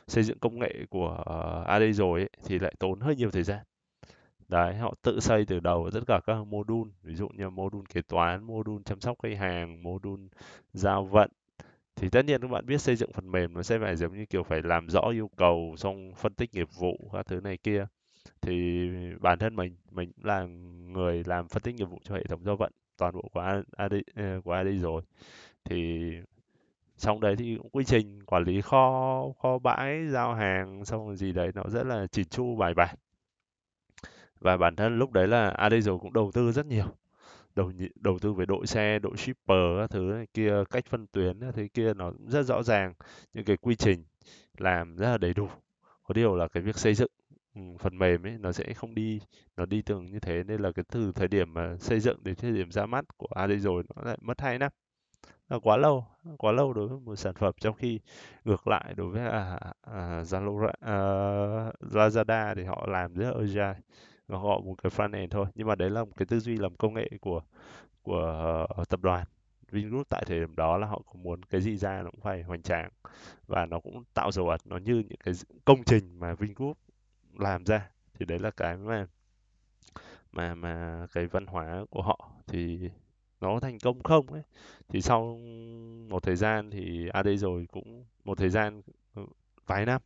[0.07, 3.31] xây dựng công nghệ của ờ, uh, AD rồi ấy, thì lại tốn hơi nhiều
[3.31, 3.61] thời gian.
[4.49, 8.03] Đấy họ tự xây từ đầu tất cả các module ví dụ như module kế
[8.03, 10.29] toán module chăm sóc khách hàng module
[10.73, 11.31] giao vận.
[11.97, 14.25] Thì tất nhiên các bạn biết xây dựng phần mềm nó sẽ phải giống như
[14.27, 17.87] kiểu phải làm rõ yêu cầu xong phân tích nghiệp vụ các thứ này kia.
[18.41, 18.89] Thì
[19.21, 20.45] bản thân mình mình là
[20.93, 23.93] người làm phân tích nghiệp vụ cho hệ thống giao vận toàn bộ của AD,
[24.15, 25.03] ờ, của AD rồi.
[25.65, 26.11] Thì
[27.03, 31.17] trong đấy thì cũng quy trình quản lý kho kho bãi, giao hàng, xong rồi
[31.17, 32.97] gì đấy nó rất là chỉn chu, bài bản.
[34.41, 36.85] Và bản thân lúc đấy là AD cũng đầu tư rất nhiều.
[37.57, 41.41] Đầu đầu tư về đội xe, đội shipper các thứ này kia, cách phân tuyến
[41.41, 42.95] các thứ kia nó cũng rất rõ ràng.
[43.35, 44.05] Những cái quy trình
[44.59, 45.49] làm rất là đầy đủ.
[46.05, 47.11] Có điều là cái việc xây dựng
[47.55, 49.21] ừ, phần mềm ấy nó sẽ không đi,
[49.57, 50.45] nó đi từng như thế.
[50.45, 53.29] Nên là cái từ thời điểm mà xây dựng đến thời điểm ra mắt của
[53.35, 54.73] AD rồi nó lại mất hai năm
[55.49, 56.05] là quá lâu
[56.39, 58.01] quá lâu đối với một sản phẩm trong khi
[58.45, 63.39] ngược lại đối với à, à, Zalora, à, ờ, Lazada thì họ làm rất là
[63.39, 63.75] agile
[64.29, 65.47] và họ một cái front end thôi.
[65.55, 67.41] Nhưng mà đấy là một cái tư duy làm công nghệ của
[68.03, 69.27] của uh, tập đoàn.
[69.71, 72.43] Vingroup tại thời điểm đó là họ cũng muốn cái gì ra nó cũng phải
[72.43, 72.91] hoành tráng
[73.47, 76.79] và nó cũng tạo dấu ấn nó như những cái công trình mà Vingroup
[77.39, 77.91] làm ra.
[78.15, 79.07] Thì đấy là cái mà
[80.33, 82.31] mà mà cái văn hóa của họ.
[82.47, 82.91] Thì
[83.43, 84.43] nó thành công không ấy.
[84.89, 85.39] Thì sau
[86.09, 88.83] một thời gian thì AD rồi cũng một thời gian
[89.15, 89.23] ừ,
[89.67, 90.03] vài năm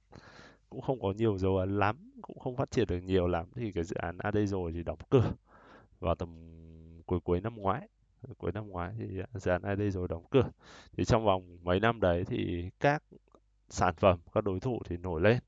[0.70, 3.46] cũng không có nhiều dấu ấn lắm cũng không phát triển được nhiều lắm.
[3.54, 5.32] Thì cái dự án AD rồi thì đóng cửa
[6.00, 6.28] vào tầm
[7.06, 7.88] cuối cuối năm ngoái.
[8.38, 10.50] Cuối năm ngoái thì dự án AD rồi đóng cửa.
[10.96, 13.02] Thì trong vòng mấy năm đấy thì các
[13.68, 15.38] sản phẩm các đối thủ thì nổi lên.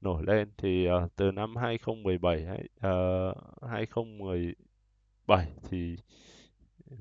[0.00, 3.36] Nổi lên thì uh, từ năm 2017 hay ờ, uh,
[3.70, 5.96] 2017 thì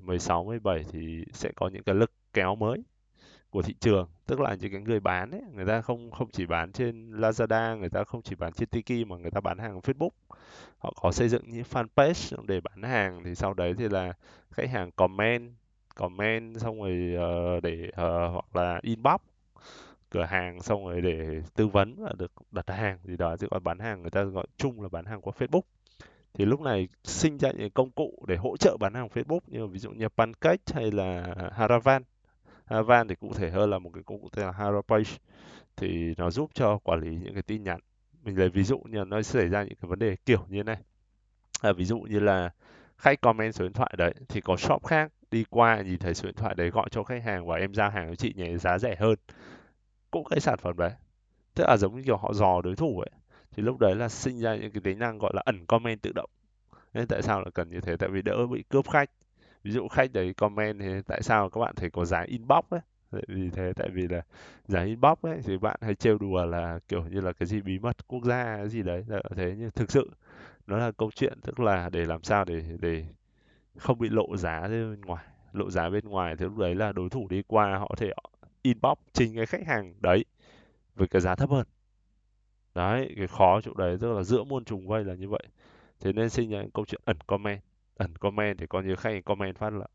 [0.02, 2.84] 16 17 thì sẽ có những cái lực kéo mới
[3.50, 4.08] của thị trường.
[4.26, 7.78] Tức là những cái người bán ấy người ta không không chỉ bán trên Lazada
[7.78, 10.10] người ta không chỉ bán trên Tiki mà người ta bán hàng Facebook.
[10.78, 14.14] Họ có xây dựng những fanpage để bán hàng thì sau đấy thì là
[14.52, 15.52] khách hàng comment
[15.96, 17.16] comment xong rồi
[17.58, 19.22] uh, để uh, hoặc là inbox
[20.10, 23.38] cửa hàng xong rồi để tư vấn và được đặt hàng gì đó.
[23.38, 25.62] Chứ còn bán hàng người ta gọi chung là bán hàng qua Facebook
[26.34, 29.68] thì lúc này sinh ra những công cụ để hỗ trợ bán hàng Facebook như
[29.68, 32.04] ví dụ như Pancake hay là Haravan.
[32.66, 35.12] Haravan thì cụ thể hơn là một cái công cụ tên là Harapage.
[35.76, 37.80] Thì nó giúp cho quản lý những cái tin nhắn.
[38.24, 40.78] Mình lấy ví dụ như nó xảy ra những cái vấn đề kiểu như này.
[41.62, 42.50] À, ví dụ như là
[42.98, 46.26] khách comment số điện thoại đấy thì có shop khác đi qua nhìn thấy số
[46.26, 48.78] điện thoại đấy gọi cho khách hàng và em giao hàng cho chị nhé giá
[48.78, 49.16] rẻ hơn.
[50.12, 50.92] Cũng cái sản phẩm đấy.
[51.56, 53.10] Tức là giống như kiểu họ dò đối thủ ấy
[53.56, 56.12] thì lúc đấy là sinh ra những cái tính năng gọi là ẩn comment tự
[56.16, 56.30] động.
[56.94, 57.98] Nên tại sao lại cần như thế?
[57.98, 59.10] Tại vì đỡ bị cướp khách.
[59.64, 62.82] Ví dụ khách đấy comment thì tại sao các bạn thấy có giá inbox ấy?
[63.12, 64.22] Tại vì thế, tại vì là
[64.68, 67.80] giá inbox ấy, thì bạn hay trêu đùa là kiểu như là cái gì bí
[67.80, 69.56] mật quốc gia, cái gì đấy, là thế.
[69.58, 70.12] Nhưng thực sự,
[70.68, 73.06] nó là câu chuyện tức là để làm sao để để
[73.78, 77.10] không bị lộ giá bên ngoài, lộ giá bên ngoài thì lúc đấy là đối
[77.10, 78.12] thủ đi qua họ có thể
[78.62, 80.26] inbox trình cái khách hàng đấy
[80.96, 81.66] với cái giá thấp hơn
[82.76, 85.44] đấy, cái khó chỗ đấy, tức là giữa muôn trùng vây là như vậy.
[86.00, 87.62] Thế nên sinh ra câu chuyện ẩn comment.
[87.96, 89.88] Ẩn comment thì coi như khách comment phát là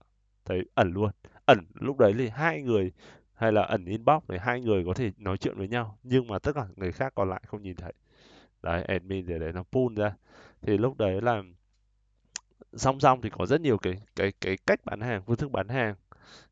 [0.45, 1.11] thấy ẩn luôn.
[1.47, 2.93] Ẩn, lúc đấy thì hai người,
[3.35, 6.39] hay là ẩn inbox thì hai người có thể nói chuyện với nhau, nhưng mà
[6.39, 7.93] tất cả người khác còn lại không nhìn thấy.
[8.63, 10.17] Đấy, admin để đấy nó pull ra.
[10.63, 11.43] Thì lúc đấy là
[12.73, 15.69] song song thì có rất nhiều cái cái cái cách bán hàng, phương thức bán
[15.69, 15.95] hàng.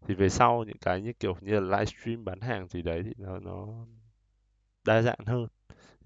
[0.06, 3.12] Thì về sau những cái như kiểu như là livestream bán hàng thì đấy thì
[3.18, 3.66] nó nó
[4.84, 5.46] đa dạng hơn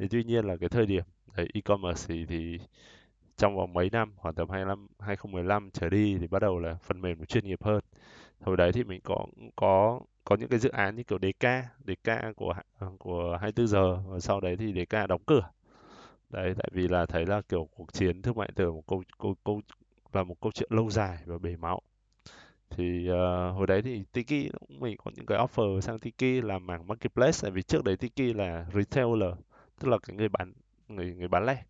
[0.00, 1.04] thì tuy nhiên là cái thời điểm
[1.36, 2.58] đấy e-commerce thì, thì
[3.36, 7.00] trong vòng mấy năm khoảng tầm 25 2015 trở đi thì bắt đầu là phần
[7.00, 7.80] mềm nó chuyên nghiệp hơn.
[8.40, 11.46] Hồi đấy thì mình có có có những cái dự án như kiểu DK
[11.86, 15.50] DK của ờ, của 24 giờ và sau đấy thì DK đóng cửa.
[16.30, 19.34] Đấy tại vì là thấy là kiểu cuộc chiến thương mại từ một câu câu
[19.44, 19.60] câu
[20.12, 21.80] là một câu chuyện lâu dài và bể máu.
[22.70, 26.86] Thì uh, hồi đấy thì Tiki mình có những cái offer sang Tiki làm mảng
[26.86, 29.32] marketplace tại vì trước đấy Tiki là retailer
[29.80, 30.52] tức là cái người bán,
[30.88, 31.64] người người bán lẻ.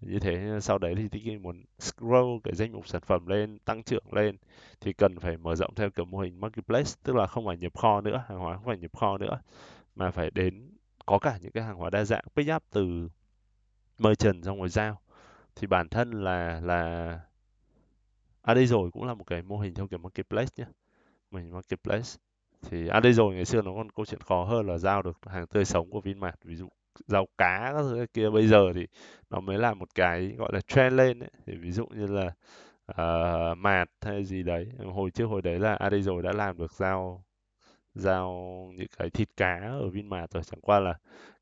[0.00, 3.82] Như thế, sau đấy thì Tiki muốn scroll cái danh mục sản phẩm lên, tăng
[3.82, 4.36] trưởng lên,
[4.80, 7.78] thì cần phải mở rộng theo kiểu mô hình marketplace, tức là không phải nhập
[7.78, 9.40] kho nữa, hàng hóa không phải nhập kho nữa,
[9.96, 10.70] mà phải đến
[11.06, 13.08] có cả những cái hàng hóa đa dạng, pick up từ
[13.98, 15.00] merchant ra ngoài giao.
[15.56, 17.20] Thì bản thân là là
[18.42, 20.64] à đây rồi cũng là một cái mô hình theo kiểu marketplace nhé
[21.30, 22.08] mình marketplace.
[22.62, 25.18] Thì à đây rồi ngày xưa nó còn câu chuyện khó hơn là giao được
[25.26, 26.68] hàng tươi sống của Vinmart, ví dụ
[27.06, 28.30] rau cá các thứ kia.
[28.30, 28.86] Bây giờ thì
[29.30, 31.30] nó mới là một cái gọi là trend lên ấy.
[31.46, 32.32] thì ví dụ như là
[32.92, 34.68] uh, mạt hay gì đấy.
[34.84, 37.24] Hồi trước hồi đấy là à đây rồi đã làm được giao
[37.94, 38.32] giao
[38.76, 40.42] những cái thịt cá ở Vinmart rồi.
[40.44, 40.94] Chẳng qua là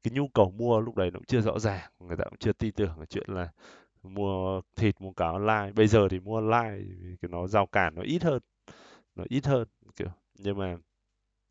[0.02, 1.90] cái nhu cầu mua lúc đấy nó cũng chưa rõ ràng.
[2.00, 3.48] Người ta cũng chưa tin tưởng cái chuyện là
[4.02, 5.72] mua thịt mua cá online.
[5.76, 6.84] Bây giờ thì mua online
[7.22, 8.42] cái nó giao cản nó ít hơn
[9.14, 10.08] nó ít hơn kiểu.
[10.38, 10.76] Nhưng mà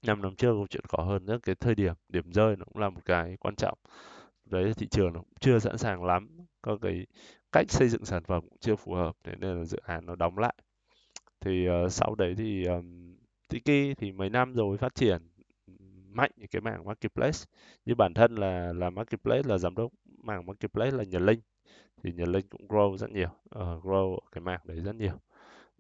[0.04, 2.78] năm năm trước câu chuyện khó hơn nữa cái thời điểm điểm rơi nó cũng
[2.78, 3.78] là một cái quan trọng.
[4.46, 6.30] Đấy thị trường nó cũng chưa sẵn sàng lắm
[6.62, 7.06] có cái
[7.52, 10.16] cách xây dựng sản phẩm cũng chưa phù hợp thế nên là dự án nó
[10.16, 10.56] đóng lại.
[11.42, 13.16] Thì uh, sau đấy thì um,
[13.50, 15.22] Tiki thì mấy năm rồi phát triển
[16.10, 17.40] mạnh cái mảng marketplace.
[17.86, 21.40] Như bản thân là là marketplace là giám đốc mảng marketplace là Nhật Linh.
[22.04, 25.20] Thì Nhật Linh cũng grow rất nhiều uh, grow cái mảng đấy rất nhiều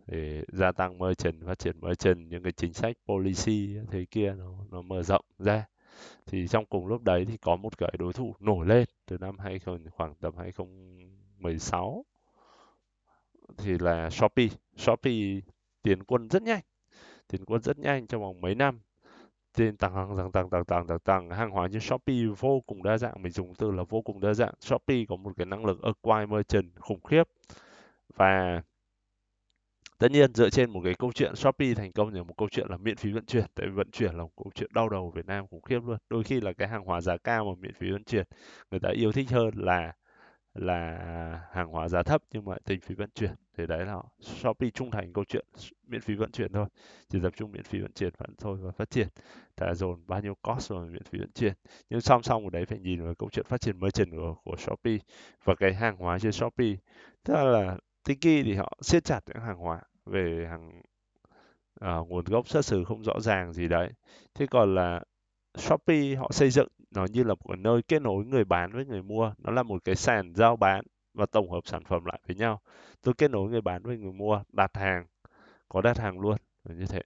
[0.07, 4.51] để gia tăng merchant phát triển merchant những cái chính sách policy thế kia nó,
[4.71, 5.65] nó mở rộng ra.
[6.25, 9.39] Thì trong cùng lúc đấy thì có một cái đối thủ nổi lên từ năm
[9.39, 12.05] 2000 khoảng tầm 2016
[13.57, 14.47] thì là Shopee.
[14.77, 15.39] Shopee
[15.83, 16.61] tiến quân rất nhanh
[17.27, 18.79] tiến quân rất nhanh trong vòng mấy năm.
[19.53, 22.97] Trên tăng tăng tăng tăng tăng tăng tăng hàng hóa trên Shopee vô cùng đa
[22.97, 24.53] dạng mình dùng từ là vô cùng đa dạng.
[24.59, 27.23] Shopee có một cái năng lực acquire merchant khủng khiếp.
[28.15, 28.61] Và
[30.03, 32.67] tất nhiên dựa trên một cái câu chuyện Shopee thành công thì một câu chuyện
[32.69, 35.05] là miễn phí vận chuyển tại vì vận chuyển là một câu chuyện đau đầu
[35.05, 35.97] ở Việt Nam khủng khiếp luôn.
[36.09, 38.25] Đôi khi là cái hàng hóa giá cao mà miễn phí vận chuyển
[38.71, 39.93] người ta yêu thích hơn là
[40.53, 40.99] là
[41.51, 43.31] hàng hóa giá thấp nhưng mà tính phí vận chuyển.
[43.57, 45.45] Thì đấy là Shopee trung thành câu chuyện
[45.87, 46.65] miễn phí vận chuyển thôi.
[47.09, 49.07] Chỉ tập trung miễn phí vận chuyển vẫn thôi và phát triển.
[49.55, 51.53] Ta dồn bao nhiêu cost vào miễn phí vận chuyển.
[51.89, 54.55] Nhưng song song của đấy phải nhìn vào câu chuyện phát triển merchant của, của
[54.57, 54.97] Shopee.
[55.43, 56.75] Và cái hàng hóa trên Shopee
[57.23, 60.81] tức là Tiki thì họ siết chặt những hàng hóa về hàng
[61.79, 63.89] à, nguồn gốc xuất xứ không rõ ràng gì đấy.
[64.33, 65.03] Thế còn là
[65.57, 69.03] Shopee họ xây dựng nó như là một nơi kết nối người bán với người
[69.03, 69.33] mua.
[69.37, 72.61] Nó là một cái sàn giao bán và tổng hợp sản phẩm lại với nhau.
[73.01, 75.05] Tôi kết nối người bán với người mua đặt hàng
[75.69, 77.01] có đặt hàng luôn như thế.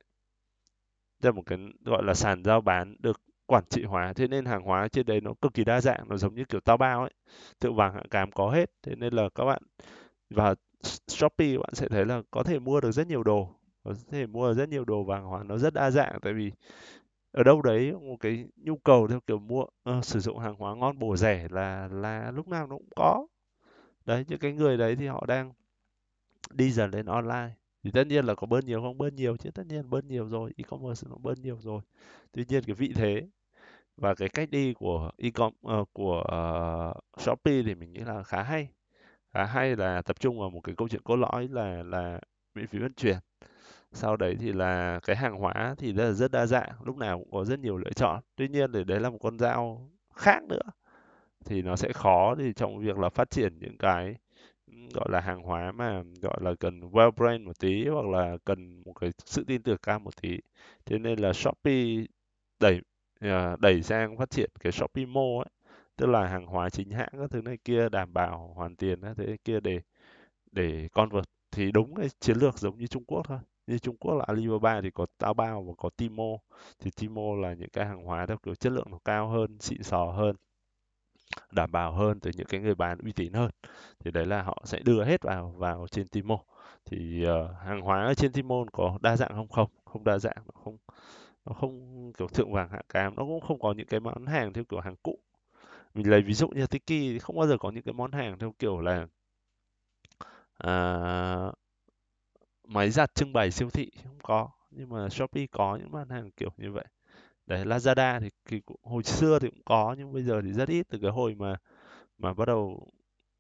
[1.20, 4.14] Đây là một cái gọi là sàn giao bán được quản trị hóa.
[4.14, 6.60] Thế nên hàng hóa trên đấy nó cực kỳ đa dạng nó giống như kiểu
[6.62, 7.12] tao bao ấy.
[7.60, 8.72] Thượng vàng hạ cám có hết.
[8.84, 9.62] Thế nên là các bạn
[10.30, 10.56] và
[11.08, 14.48] Shopee bạn sẽ thấy là có thể mua được rất nhiều đồ có thể mua
[14.48, 16.20] được rất nhiều đồ vàng hóa nó rất đa dạng.
[16.22, 16.52] Tại vì
[17.32, 20.76] ở đâu đấy một cái nhu cầu theo kiểu mua uh, sử dụng hàng hóa
[20.76, 23.28] ngon bổ rẻ là là lúc nào nó cũng có.
[24.06, 25.54] Đấy những cái người đấy thì họ đang
[26.52, 27.50] đi dần lên online.
[27.84, 28.98] Thì tất nhiên là có bớt nhiều không?
[28.98, 31.82] Bớt nhiều chứ tất nhiên bớt nhiều rồi e-commerce nó bớt nhiều rồi.
[32.32, 33.28] Tuy nhiên cái vị thế
[33.98, 38.44] và cái cách đi của e-com uh, của uh, Shopee thì mình nghĩ là khá
[38.44, 38.68] hay
[39.38, 42.20] à, hay là tập trung vào một cái câu chuyện cốt lõi là là
[42.56, 43.18] miễn phí vận chuyển.
[43.94, 47.20] Sau đấy thì là cái hàng hóa thì rất là rất đa dạng lúc nào
[47.20, 48.24] cũng có rất nhiều lựa chọn.
[48.36, 50.62] Tuy nhiên thì đấy là một con dao khác nữa.
[51.46, 54.16] Thì nó sẽ khó thì trong việc là phát triển những cái
[54.96, 58.84] gọi là hàng hóa mà gọi là cần well brand một tí hoặc là cần
[58.86, 60.40] một cái sự tin tưởng cao một tí.
[60.86, 62.06] Thế nên là Shopee
[62.60, 62.82] đẩy
[63.20, 65.50] à, đẩy sang phát triển cái Shopee Mall ấy
[65.98, 69.18] tức là hàng hóa chính hãng các thứ này kia đảm bảo hoàn tiền các
[69.18, 69.82] thứ này kia để
[70.52, 73.40] để con vật thì đúng cái chiến lược giống như Trung Quốc thôi.
[73.68, 76.36] Như Trung Quốc là Alibaba thì có Taobao và có Tmall.
[76.80, 79.84] Thì Tmall là những cái hàng hóa theo kiểu chất lượng nó cao hơn xịn
[79.84, 80.36] sò hơn
[81.52, 83.52] đảm bảo hơn từ những cái người bán uy tín hơn.
[84.00, 86.42] Thì đấy là họ sẽ đưa hết vào vào trên Tmall.
[86.86, 89.48] Thì uh, hàng hóa ở trên Tmall có đa dạng không?
[89.48, 90.78] Không không đa dạng nó không
[91.46, 94.54] nó không kiểu thượng vàng hạ cám nó cũng không có những cái món hàng
[94.54, 95.20] theo kiểu hàng cũ
[95.98, 98.54] mình lấy ví dụ như Tiki không bao giờ có những cái món hàng theo
[98.60, 99.08] kiểu là
[100.58, 101.52] à,
[102.68, 104.50] máy giặt trưng bày siêu thị không có.
[104.72, 106.86] Nhưng mà Shopee có những món hàng kiểu như vậy.
[107.46, 110.70] Đấy Lazada thì, thì cũng, hồi xưa thì cũng có nhưng bây giờ thì rất
[110.70, 110.88] ít.
[110.90, 111.56] Từ cái hồi mà
[112.18, 112.92] mà bắt đầu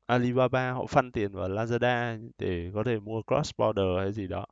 [0.05, 4.45] Alibaba họ phân tiền vào Lazada để có thể mua cross border hay gì đó.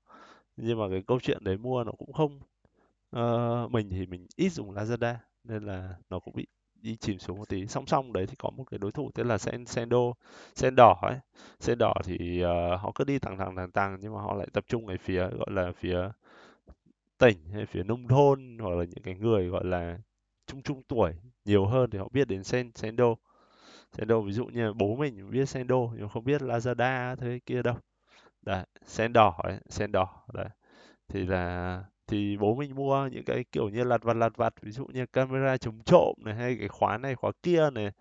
[0.58, 2.40] Nhưng mà cái câu chuyện đấy mua nó cũng không
[3.18, 6.48] uh, mình thì mình ít dùng Lazada nên là nó cũng bị
[6.86, 7.68] đi chìm xuống một tí.
[7.68, 10.14] Song song đấy thì có một cái đối thủ tên là Sen Sendo
[10.56, 11.20] Sen đỏ ấy.
[11.60, 14.48] Sen đỏ thì uh, họ cứ đi thẳng thẳng thẳng thẳng nhưng mà họ lại
[14.54, 16.10] tập trung ở phía gọi là phía
[17.18, 19.98] tỉnh hay phía nông thôn hoặc là những cái người gọi là
[20.48, 21.14] trung trung tuổi
[21.46, 23.16] nhiều hơn thì họ biết đến Sen Sendo.
[23.92, 27.76] Sendo ví dụ như bố mình biết Sendo nhưng không biết Lazada thế kia đâu.
[28.42, 30.50] Đấy sen đỏ ấy sen đỏ đấy.
[31.08, 34.72] Thì là thì bố mình mua những cái kiểu như lặt vặt lặt vặt ví
[34.72, 37.92] dụ như camera chống trộm này hay cái khóa này khóa kia này.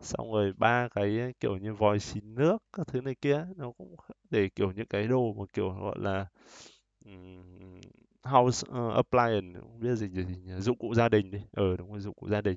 [0.00, 3.96] Xong rồi ba cái kiểu như vòi xịt nước các thứ này kia nó cũng
[4.30, 6.26] để kiểu những cái đồ mà kiểu gọi là
[8.22, 11.42] house uh, appliance không biết gì, gì, gì dụng cụ gia đình đi.
[11.52, 12.56] Ờ đúng rồi dụng cụ gia đình.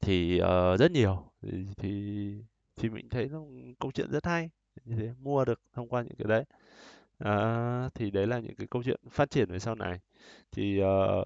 [0.00, 1.30] Thì uh, rất nhiều.
[1.42, 2.32] Thì, thì
[2.76, 3.40] thì mình thấy nó
[3.80, 4.50] câu chuyện rất hay.
[4.84, 6.44] Như thế mua được thông qua những cái đấy
[7.18, 10.00] à, thì đấy là những cái câu chuyện phát triển về sau này.
[10.52, 11.24] Thì ờ,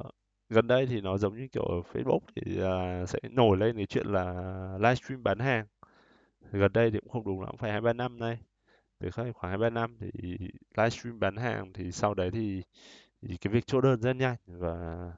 [0.50, 3.86] gần đây thì nó giống như kiểu ở Facebook thì là sẽ nổi lên cái
[3.86, 4.32] chuyện là
[4.80, 5.66] livestream bán hàng.
[6.52, 8.38] Gần đây thì cũng không đúng lắm phải hai ba năm nay.
[9.00, 10.10] Từ khoảng hai ba năm thì
[10.78, 12.62] livestream bán hàng thì sau đấy thì,
[13.22, 15.12] thì cái việc chốt đơn rất nhanh và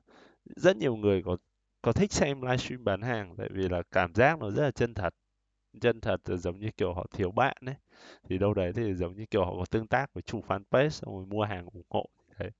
[0.56, 1.36] rất nhiều người có
[1.82, 4.94] có thích xem livestream bán hàng tại vì là cảm giác nó rất là chân
[4.94, 5.14] thật.
[5.80, 7.76] Chân thật giống như kiểu họ thiếu bạn ấy
[8.28, 11.16] thì đâu đấy thì giống như kiểu họ có tương tác với chủ fanpage xong
[11.16, 12.08] rồi mua hàng ủng hộ.
[12.38, 12.50] Đấy.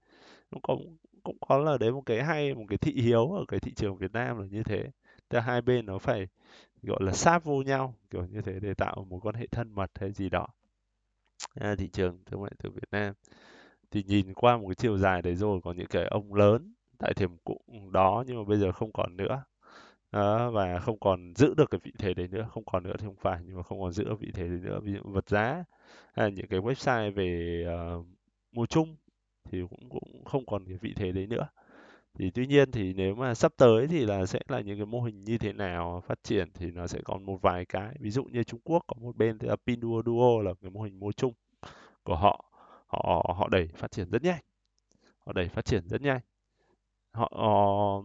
[0.50, 0.76] Cũng có
[1.24, 3.96] cũng có là đấy một cái hay một cái thị hiếu ở cái thị trường
[3.96, 4.90] Việt Nam là như thế.
[5.28, 6.28] Tức hai bên nó phải
[6.82, 9.90] gọi là sát vô nhau kiểu như thế để tạo một quan hệ thân mật
[10.00, 10.46] hay gì đó.
[11.54, 13.14] À, thị trường thương mại từ Việt Nam.
[13.90, 17.14] Thì nhìn qua một cái chiều dài đấy rồi có những cái ông lớn tại
[17.14, 19.44] thềm cũng đó nhưng mà bây giờ không còn nữa
[20.14, 23.06] đó, và không còn giữ được cái vị thế đấy nữa không còn nữa thì
[23.06, 24.80] không phải nhưng mà không còn giữ vị thế đấy nữa.
[24.82, 25.64] Ví dụ vật giá
[26.14, 27.64] hay những cái website về
[27.98, 28.06] uh,
[28.52, 28.96] mua chung
[29.44, 31.48] thì cũng cũng không còn cái vị thế đấy nữa.
[32.18, 35.02] Thì tuy nhiên thì nếu mà sắp tới thì là sẽ là những cái mô
[35.02, 37.94] hình như thế nào phát triển thì nó sẽ còn một vài cái.
[38.00, 41.12] Ví dụ như Trung Quốc có một bên là Pinduoduo là cái mô hình mua
[41.12, 41.32] chung
[42.04, 42.44] của họ.
[42.86, 44.40] Họ họ đẩy phát triển rất nhanh.
[45.26, 46.20] Họ đẩy phát triển rất nhanh.
[47.12, 48.02] Họ họ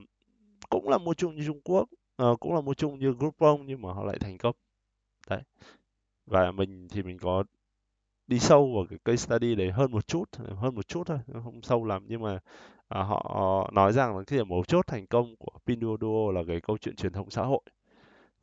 [0.69, 1.89] cũng là mua chung như Trung Quốc
[2.23, 4.55] uh, cũng là mua chung như Groupon nhưng mà họ lại thành công.
[5.29, 5.41] Đấy.
[6.25, 7.43] Và mình thì mình có
[8.27, 10.25] đi sâu vào cái case study đấy hơn một chút
[10.57, 12.39] hơn một chút thôi không sâu lắm nhưng mà
[12.87, 16.61] à, họ nói rằng là cái điểm mấu chốt thành công của Pinduoduo là cái
[16.61, 17.61] câu chuyện truyền thông xã hội.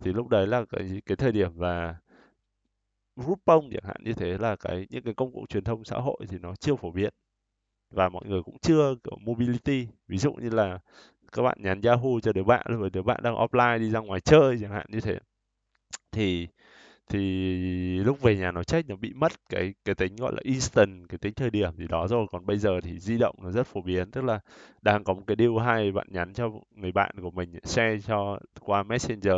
[0.00, 1.96] Thì lúc đấy là cái cái thời điểm và
[3.16, 6.18] Groupon chẳng hạn như thế là cái những cái công cụ truyền thông xã hội
[6.28, 7.14] thì nó chưa phổ biến.
[7.90, 9.88] Và mọi người cũng chưa kiểu mobility.
[10.08, 10.78] Ví dụ như là
[11.32, 14.20] các bạn nhắn Yahoo cho đứa bạn rồi đứa bạn đang offline đi ra ngoài
[14.20, 15.18] chơi chẳng hạn, như thế.
[16.12, 16.48] Thì
[17.08, 17.18] thì
[17.98, 21.18] lúc về nhà nó check nó bị mất cái cái tính gọi là instant, cái
[21.18, 22.26] tính thời điểm gì đó rồi.
[22.32, 24.40] Còn bây giờ thì di động nó rất phổ biến, tức là
[24.82, 28.38] đang có một cái deal hay, bạn nhắn cho người bạn của mình, share cho
[28.60, 29.36] qua messenger,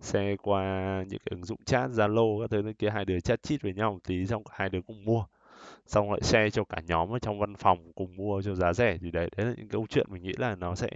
[0.00, 0.64] share qua
[1.08, 3.92] những cái ứng dụng chat zalo các thứ kia, hai đứa chat chít với nhau
[3.92, 5.24] một tí, xong hai đứa cùng mua
[5.86, 8.98] xong lại share cho cả nhóm ở trong văn phòng cùng mua cho giá rẻ
[9.00, 10.88] thì đấy đấy là những câu chuyện mình nghĩ là nó sẽ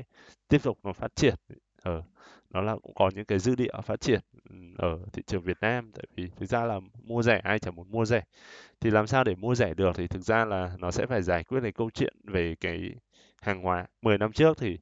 [0.48, 1.34] tiếp tục nó phát triển.
[1.82, 2.02] Ở
[2.50, 5.56] nó là cũng có những cái dư địa phát triển ừ, ở thị trường Việt
[5.60, 5.92] Nam.
[5.94, 8.22] Tại vì thực ra là mua rẻ, ai chẳng muốn mua rẻ.
[8.80, 11.44] Thì làm sao để mua rẻ được thì thực ra là nó sẽ phải giải
[11.44, 12.90] quyết cái câu chuyện về cái
[13.42, 13.86] hàng hóa.
[14.02, 14.78] 10 năm trước thì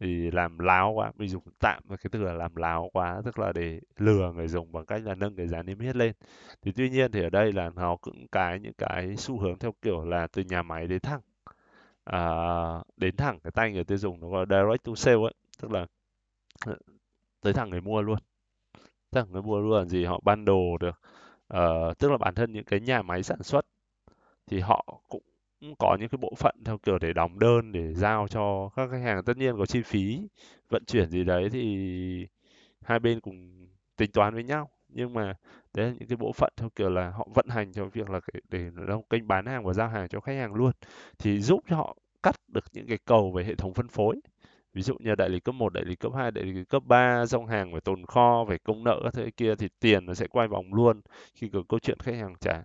[0.00, 3.52] thì làm láo quá mình dùng tạm cái từ là làm láo quá tức là
[3.52, 6.12] để lừa người dùng bằng cách là nâng cái giá niêm yết lên.
[6.62, 9.74] Thì tuy nhiên thì ở đây là nó cũng cái những cái xu hướng theo
[9.82, 11.20] kiểu là từ nhà máy đến thẳng.
[12.04, 12.20] À,
[12.96, 15.70] đến thẳng cái tay người tiêu dùng nó gọi là direct to sale ấy tức
[15.72, 15.86] là
[16.66, 16.76] ờ,
[17.42, 18.18] tới thẳng người mua luôn.
[19.12, 21.00] Thẳng người mua luôn gì họ ban đồ được
[21.48, 23.66] Ờ, tức là bản thân những cái nhà máy sản xuất
[24.46, 25.22] thì họ cũng
[25.78, 29.02] có những cái bộ phận theo kiểu để đóng đơn, để giao cho các khách
[29.02, 29.24] hàng.
[29.24, 30.28] Tất nhiên có chi phí
[30.68, 32.26] vận chuyển gì đấy thì
[32.82, 34.70] hai bên cùng tính toán với nhau.
[34.88, 35.34] Nhưng mà
[35.74, 38.20] đấy là những cái bộ phận theo kiểu là họ vận hành cho việc là
[38.48, 40.72] để nó kênh bán hàng và giao hàng cho khách hàng luôn,
[41.18, 44.20] thì giúp cho họ cắt được những cái cầu về hệ thống phân phối
[44.74, 47.26] ví dụ như đại lý cấp một, đại lý cấp 2 đại lý cấp 3
[47.26, 50.26] dòng hàng phải tồn kho, phải công nợ các thứ kia thì tiền nó sẽ
[50.26, 51.00] quay vòng luôn
[51.34, 52.62] khi có câu chuyện khách hàng trả,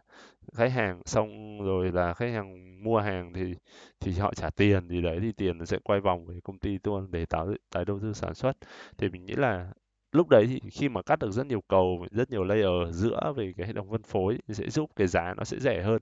[0.54, 3.56] khách hàng xong rồi là khách hàng mua hàng thì
[4.00, 6.78] thì họ trả tiền thì đấy thì tiền nó sẽ quay vòng về công ty
[6.78, 8.58] tuôn để tái tái đầu tư sản xuất.
[8.98, 9.72] Thì mình nghĩ là
[10.16, 13.54] lúc đấy thì khi mà cắt được rất nhiều cầu rất nhiều layer giữa về
[13.58, 16.02] cái hệ thống phân phối thì sẽ giúp cái giá nó sẽ rẻ hơn.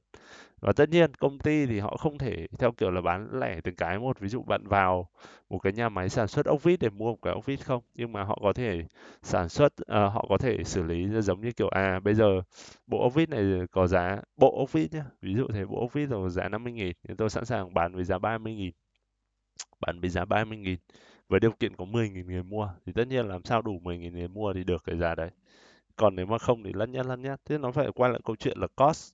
[0.61, 3.75] Và tất nhiên công ty thì họ không thể theo kiểu là bán lẻ từng
[3.75, 4.19] cái một.
[4.19, 5.09] Ví dụ bạn vào
[5.49, 7.83] một cái nhà máy sản xuất ốc vít để mua một cái ốc vít không?
[7.95, 8.83] Nhưng mà họ có thể
[9.23, 12.41] sản xuất uh, họ có thể xử lý giống như kiểu à bây giờ
[12.87, 15.93] bộ ốc vít này có giá bộ ốc vít nhá ví dụ thế bộ ốc
[15.93, 18.71] vít rồi giá 50 nghìn nhưng tôi sẵn sàng bán với giá 30 nghìn
[19.81, 20.77] bán với giá 30 nghìn
[21.33, 23.97] với điều kiện có 10 nghìn người mua thì tất nhiên làm sao đủ 10
[23.97, 25.29] nghìn người mua thì được cái giá đấy.
[25.95, 28.35] Còn nếu mà không thì lắt nhắt lắt nhắt thế nó phải quay lại câu
[28.35, 29.13] chuyện là cost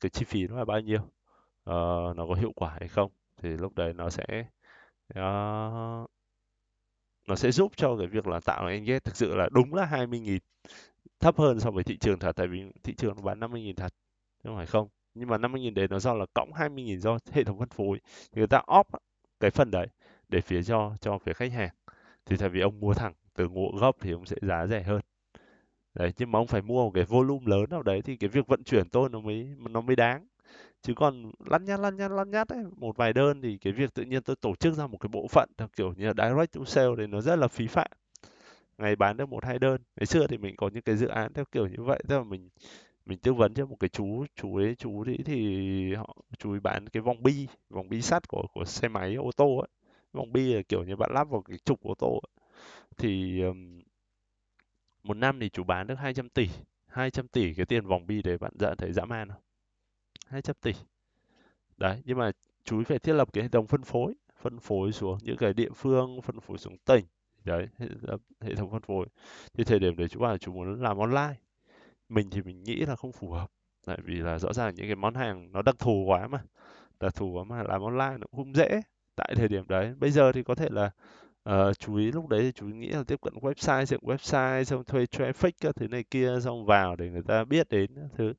[0.00, 3.10] cái chi phí nó là bao nhiêu uh, nó có hiệu quả hay không.
[3.36, 4.24] Thì lúc đấy nó sẽ
[5.14, 6.06] nó,
[7.28, 8.98] nó sẽ giúp cho cái việc là tạo engage.
[8.98, 10.38] Thực sự là đúng là 20 nghìn
[11.20, 13.76] thấp hơn so với thị trường thật tại vì thị trường nó bán 50 nghìn
[13.76, 13.92] thật
[14.44, 14.88] chứ không phải không?
[15.14, 17.68] Nhưng mà 50 nghìn đấy nó do là cộng 20 nghìn do hệ thống phân
[17.68, 18.00] phối.
[18.32, 18.84] Thì người ta off
[19.40, 19.86] cái phần đấy
[20.28, 21.70] để phía cho cho phía khách hàng.
[22.26, 25.00] Thì tại vì ông mua thẳng từ nguồn gốc thì ông sẽ giá rẻ hơn.
[25.94, 28.46] Đấy, nhưng mà ông phải mua một cái volume lớn nào đấy thì cái việc
[28.46, 30.26] vận chuyển tôi nó mới nó mới đáng.
[30.82, 33.94] Chứ còn lăn nhát lăn nhát lăn nhát ấy, một vài đơn thì cái việc
[33.94, 36.52] tự nhiên tôi tổ chức ra một cái bộ phận theo kiểu như là direct
[36.52, 37.88] to sale thì nó rất là phí phạm.
[38.78, 39.80] Ngày bán được một, hai đơn.
[39.96, 42.24] Ngày xưa thì mình có những cái dự án theo kiểu như vậy, tức là
[42.24, 42.48] mình
[43.06, 46.60] mình tư vấn cho một cái chú chú ấy chú ấy thì họ, chú ấy
[46.60, 49.68] bán cái vòng bi vòng bi sắt của của xe máy, ô tô ấy
[50.12, 52.46] vòng bi là kiểu như bạn lắp vào cái trục ô tô ấy.
[52.98, 53.82] thì um,
[55.02, 56.48] một năm thì chủ bán được 200 tỷ
[56.86, 59.42] 200 tỷ cái tiền vòng bi đấy bạn dạ thấy dã man không
[60.26, 60.72] 200 tỷ.
[61.76, 62.30] Đấy nhưng mà
[62.64, 65.52] chú ý phải thiết lập cái hệ thống phân phối phân phối xuống những cái
[65.52, 67.04] địa phương phân phối xuống tỉnh.
[67.44, 69.06] Đấy hệ, ờ, hệ thống phân phối.
[69.54, 71.34] Thì thời điểm đấy chú bảo là chú muốn làm online.
[72.08, 73.50] Mình thì mình nghĩ là không phù hợp.
[73.86, 76.44] Tại vì là rõ ràng những cái món hàng nó đặc thù quá mà.
[77.00, 78.82] Đặc thù quá mà làm online nó cũng không dễ
[79.16, 79.94] tại thời điểm đấy.
[79.98, 80.90] Bây giờ thì có thể là
[81.50, 84.64] uh, chú ý lúc đấy thì chú ý nghĩ là tiếp cận website dựng website
[84.64, 88.32] xong thuê traffic các thứ này kia xong vào để người ta biết đến thứ.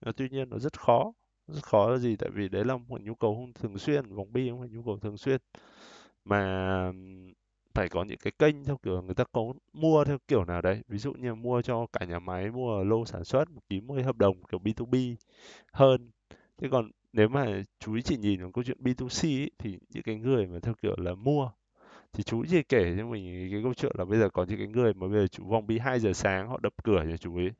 [0.00, 1.12] Ờ, tuy nhiên nó rất khó
[1.48, 2.16] rất khó là gì?
[2.16, 4.82] Tại vì đấy là một nhu cầu không thường xuyên vòng bi không phải nhu
[4.82, 5.40] cầu thường xuyên.
[6.24, 6.92] Mà
[7.74, 10.82] phải có những cái kênh theo kiểu người ta có mua theo kiểu nào đấy.
[10.88, 14.04] Ví dụ như mua cho cả nhà máy mua lô sản xuất ký một cái
[14.04, 15.16] hợp đồng kiểu B2B
[15.72, 16.10] hơn.
[16.58, 20.02] Thế còn nếu mà chú ý chỉ nhìn vào câu chuyện B2C ý, thì những
[20.02, 21.50] cái người mà theo kiểu là mua
[22.12, 24.66] thì chú chỉ kể cho mình cái câu chuyện là bây giờ có những cái
[24.66, 27.36] người mà bây giờ chú vòng bi 2 giờ sáng họ đập cửa cho chú
[27.36, 27.50] ấy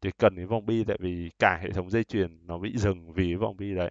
[0.00, 3.12] thì cần cái vòng bi tại vì cả hệ thống dây chuyền nó bị dừng
[3.12, 3.90] vì cái vòng bi đấy.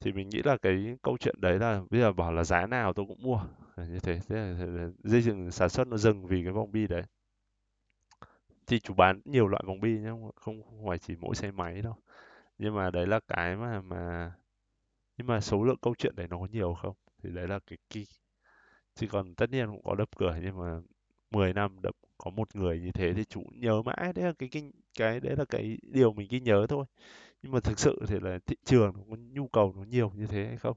[0.00, 2.92] Thì mình nghĩ là cái câu chuyện đấy là bây giờ bảo là giá nào
[2.92, 3.40] tôi cũng mua.
[3.76, 6.86] Là như thế thế là, dây chuyền sản xuất nó dừng vì cái vòng bi
[6.86, 7.02] đấy.
[8.66, 11.82] Thì chủ bán nhiều loại vòng bi nhé không, không phải chỉ mỗi xe máy
[11.82, 11.96] đâu
[12.58, 14.32] nhưng mà đấy là cái mà mà
[15.18, 16.96] nhưng mà số lượng câu chuyện đấy nó có nhiều không?
[17.22, 18.06] Thì đấy là cái key.
[18.94, 20.80] Chứ còn tất nhiên cũng có đập cửa, nhưng mà
[21.30, 24.12] 10 năm đập có một người như thế thì chủ nhớ mãi.
[24.14, 26.84] Đấy là cái cái cái, đấy là cái điều mình ghi nhớ thôi.
[27.42, 30.26] Nhưng mà thực sự thì là thị trường nó có nhu cầu nó nhiều như
[30.26, 30.76] thế hay không?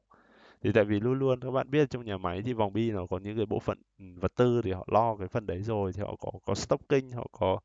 [0.63, 3.07] Thì tại vì luôn luôn các bạn biết trong nhà máy thì vòng bi nó
[3.07, 5.93] có những cái bộ phận ừ, vật tư thì họ lo cái phần đấy rồi
[5.93, 7.59] thì họ có có stocking, họ có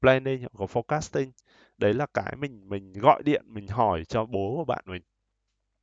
[0.00, 1.30] planning, họ có forecasting
[1.78, 5.02] đấy là cái mình mình gọi điện mình hỏi cho bố của bạn mình.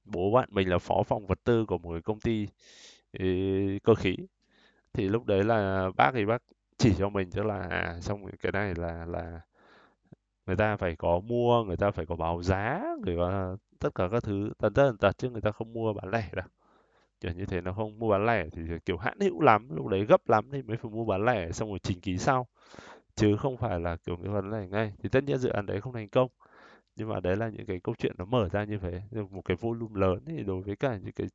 [0.06, 2.48] Bố bạn mình là phó phòng vật tư của một cái công ty
[3.12, 4.18] ý, cơ khí.
[4.94, 6.44] Thì lúc đấy là bác thì bác
[6.78, 9.42] chỉ cho mình tức là à xong cái này là là
[10.46, 14.08] người ta phải có mua người ta phải có báo giá người ta tất cả
[14.12, 14.52] các thứ.
[14.58, 16.46] Tần tật tần tật chứ người ta không mua bán lẻ đâu.
[17.22, 20.06] Kiểu như thế nó không mua bán lẻ thì kiểu hãn hữu lắm lúc đấy
[20.06, 22.48] gấp lắm thì mới phải mua bán lẻ xong rồi trình ký sau
[23.16, 24.94] chứ không phải là kiểu cái vấn này ngay.
[25.00, 26.32] Thì tất nhiên dự án đấy không thành công.
[26.96, 29.02] Nhưng mà đấy là những cái câu chuyện nó mở ra như thế.
[29.32, 31.28] Một cái volume lớn thì đối với cả những cái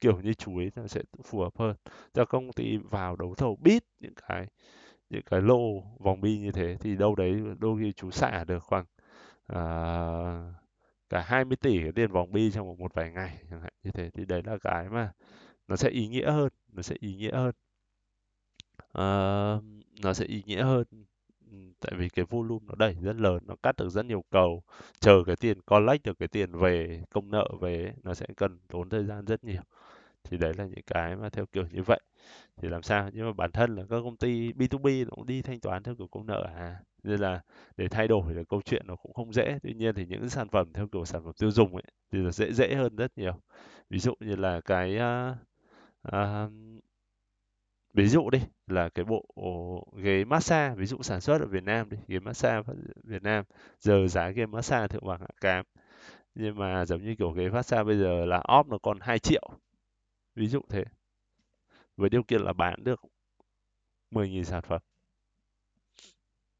[0.00, 1.76] kiểu như chú nó sẽ phù hợp hơn.
[2.14, 4.46] Cho công ty vào đấu thầu bít những cái
[5.10, 8.60] những cái lô vòng bi như thế thì đâu đấy đôi khi chú xả được
[8.64, 8.84] khoảng
[9.46, 9.58] à,
[11.10, 14.10] cả 20 tỷ cái tiền vòng bi trong một vài ngày chẳng hạn như thế.
[14.14, 15.12] Thì đấy là cái mà
[15.68, 17.52] nó sẽ ý nghĩa hơn nó sẽ ý nghĩa hơn.
[18.94, 19.60] À,
[20.02, 20.84] nó sẽ ý nghĩa hơn.
[21.50, 24.62] Ừ, tại vì cái volume nó đẩy rất lớn nó cắt được rất nhiều cầu
[25.00, 28.88] chờ cái tiền collect được cái tiền về công nợ về nó sẽ cần tốn
[28.88, 29.62] thời gian rất nhiều.
[30.24, 32.00] Thì đấy là những cái mà theo kiểu như vậy.
[32.56, 33.10] Thì làm sao?
[33.12, 35.94] Nhưng mà bản thân là các công ty B2B nó cũng đi thanh toán theo
[35.94, 36.80] kiểu công nợ à.
[37.02, 37.40] Nên là
[37.76, 39.58] để thay đổi được câu chuyện nó cũng không dễ.
[39.62, 42.32] Tuy nhiên thì những sản phẩm theo kiểu sản phẩm tiêu dùng ấy thì là
[42.32, 43.40] dễ dễ hơn rất nhiều.
[43.90, 45.36] Ví dụ như là cái uh,
[46.08, 46.52] uh,
[47.96, 49.24] ví dụ đi, là cái bộ
[49.96, 52.62] ghế massage, ví dụ sản xuất ở Việt Nam đi, ghế massage
[53.04, 53.44] Việt Nam.
[53.80, 55.66] Giờ giá ghế massage thượng vàng hạ cám
[56.34, 59.50] nhưng mà giống như kiểu ghế massage bây giờ là off nó còn 2 triệu.
[60.34, 60.84] Ví dụ thế.
[61.96, 63.00] Với điều kiện là bán được
[64.10, 64.82] 10.000 sản phẩm.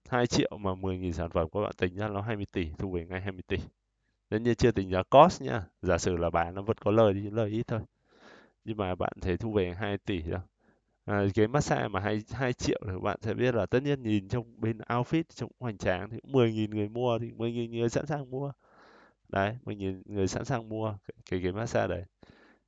[0.09, 3.07] 2 triệu mà 10.000 sản phẩm, các bạn tính ra nó 20 tỷ, thu về
[3.07, 3.57] ngay 20 tỷ.
[4.29, 7.15] Tất nhiên chưa tính giá cost nhá giả sử là bán nó vẫn có lời
[7.15, 7.81] đi, lời ít thôi.
[8.65, 10.41] Nhưng mà bạn thấy thu về 2 tỷ đâu
[11.07, 14.29] à, cái massage mà 2, 2 triệu thì bạn sẽ biết là tất nhiên nhìn
[14.29, 18.31] trong bên outfit trong hoành tráng thì 10.000 người mua thì 10.000 người sẵn sàng
[18.31, 18.53] mua.
[19.29, 22.05] Đấy 10.000 người sẵn sàng mua cái, cái, cái massage đấy.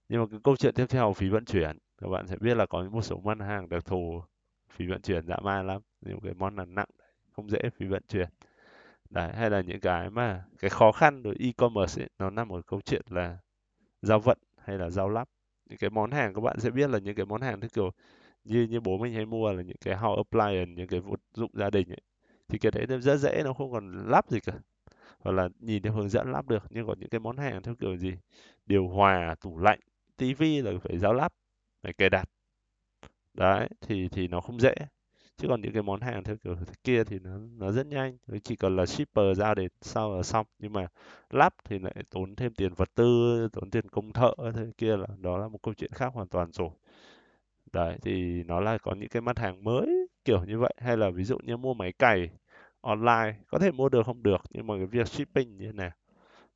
[0.09, 2.66] Nhưng mà cái câu chuyện tiếp theo phí vận chuyển các bạn sẽ biết là
[2.66, 4.22] có một số món hàng đặc thù
[4.70, 6.89] phí vận chuyển dã man lắm những cái món là nặng
[7.32, 8.28] không dễ phí vận chuyển.
[9.11, 12.62] Đấy hay là những cái mà cái khó khăn đối e-commerce ấy, nó nằm ở
[12.62, 13.39] câu chuyện là
[14.03, 15.28] giao vận hay là giao lắp.
[15.70, 17.91] Những cái món hàng các bạn sẽ biết là những cái món hàng thứ kiểu
[18.49, 21.51] như như bố mình hay mua là những cái house appliance, những cái vật dụng
[21.55, 22.01] gia đình ấy,
[22.49, 24.53] thì cái đấy nó rất dễ, nó không còn lắp gì cả.
[25.20, 27.74] Hoặc là nhìn theo hướng dẫn lắp được, nhưng còn những cái món hàng theo
[27.74, 28.12] kiểu gì?
[28.66, 29.80] Điều hòa, tủ lạnh
[30.16, 31.32] tivi là phải giáo lắp,
[31.82, 32.30] phải cài đặt.
[33.34, 34.74] Đấy, thì thì nó không dễ.
[35.36, 38.18] Chứ còn những cái món hàng theo kiểu kia thì nó nó rất nhanh.
[38.44, 40.46] Chỉ cần là shipper giao đến sau là xong.
[40.59, 40.86] Nhưng mà
[41.30, 45.07] lắp thì lại tốn thêm tiền vật tư, tốn tiền công thợ, thế kia là
[45.18, 46.70] đó là một câu chuyện khác hoàn toàn rồi
[47.78, 50.74] đấy, thì nó là có những cái mặt hàng mới kiểu như vậy.
[50.78, 52.30] Hay là ví dụ như mua máy cày
[52.80, 55.90] online, có thể mua được không được, nhưng mà cái việc shipping như thế nào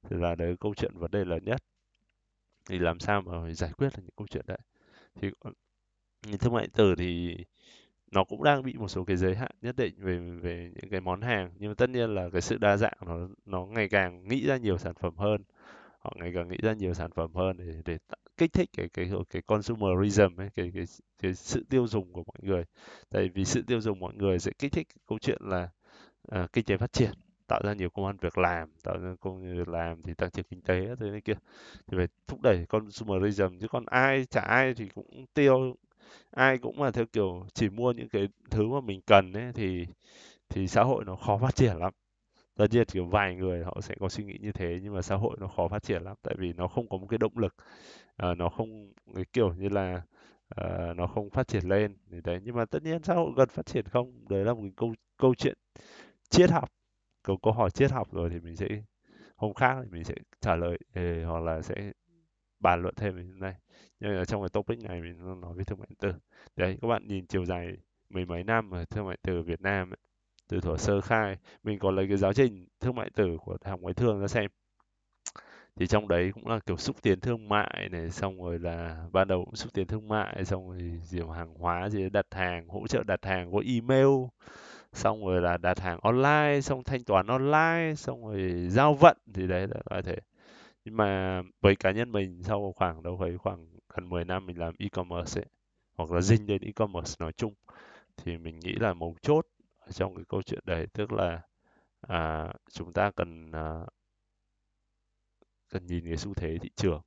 [0.02, 1.62] thì là đấy, câu chuyện vấn đề lớn nhất.
[2.68, 4.58] Thì làm sao mà giải quyết được những câu chuyện đấy?
[5.14, 5.50] Thì ờ,
[6.40, 7.36] thương mại điện tử thì
[8.12, 11.00] nó cũng đang bị một số cái giới hạn nhất định về về những cái
[11.00, 11.50] món hàng.
[11.58, 14.56] Nhưng mà tất nhiên là cái sự đa dạng nó nó ngày càng nghĩ ra
[14.56, 15.42] nhiều sản phẩm hơn.
[16.00, 17.98] Họ ngày càng nghĩ ra nhiều sản phẩm hơn để để
[18.36, 20.84] kích thích cái cái cái consumerism ấy cái cái
[21.22, 22.64] cái sự tiêu dùng của mọi người.
[23.10, 25.68] Tại vì sự tiêu dùng mọi người sẽ kích thích câu chuyện là
[26.36, 27.12] uh, kinh tế phát triển
[27.48, 30.44] tạo ra nhiều công an việc làm tạo ra công việc làm thì tăng trưởng
[30.50, 31.36] kinh tế thế này kia.
[31.86, 35.76] Thì phải thúc đẩy consumerism chứ còn ai chả ai thì cũng tiêu
[36.30, 39.86] ai cũng là theo kiểu chỉ mua những cái thứ mà mình cần ấy thì
[40.48, 41.92] thì xã hội nó khó phát triển lắm
[42.56, 45.02] tất nhiên chỉ có vài người họ sẽ có suy nghĩ như thế nhưng mà
[45.02, 47.38] xã hội nó khó phát triển lắm tại vì nó không có một cái động
[47.38, 47.54] lực.
[48.26, 50.02] Uh, nó không cái kiểu như là
[50.60, 51.96] uh, nó không phát triển lên.
[52.10, 54.28] Thì đấy nhưng mà tất nhiên xã hội cần phát triển không?
[54.28, 55.58] Đấy là một cái câu câu chuyện
[56.30, 56.68] triết học.
[57.22, 58.68] Câu câu hỏi triết học rồi thì mình sẽ
[59.36, 61.92] hôm khác thì mình sẽ trả lời ừ, hoặc là sẽ
[62.60, 63.54] bàn luận thêm về này.
[64.00, 66.12] Nhưng mà trong cái topic này mình nói về thương mại điện tử.
[66.56, 67.76] Đấy các bạn nhìn chiều dài
[68.10, 69.98] mười mấy năm ở thương mại điện tử Việt Nam ấy,
[70.48, 73.70] từ thuở sơ khai mình còn lấy cái giáo trình thương mại tử của đại
[73.70, 74.50] học ngoại thương ra xem.
[75.76, 79.28] Thì trong đấy cũng là kiểu xúc tiến thương mại này xong rồi là ban
[79.28, 82.86] đầu cũng xúc tiến thương mại xong rồi gì hàng hóa gì đặt hàng hỗ
[82.86, 84.08] trợ đặt hàng qua email
[84.92, 89.46] xong rồi là đặt hàng online xong thanh toán online xong rồi giao vận thì
[89.46, 90.16] đấy là có thể
[90.84, 93.66] nhưng mà với cá nhân mình sau khoảng đâu ấy khoảng
[93.96, 95.46] gần 10 năm mình làm e-commerce ấy,
[95.96, 97.54] hoặc là dinh đến e-commerce nói chung
[98.16, 99.46] thì mình nghĩ là mấu chốt
[99.92, 100.86] trong cái câu chuyện đấy.
[100.92, 101.42] Tức là
[102.00, 103.86] à, chúng ta cần à,
[105.68, 107.02] cần nhìn cái xu thế thị trường.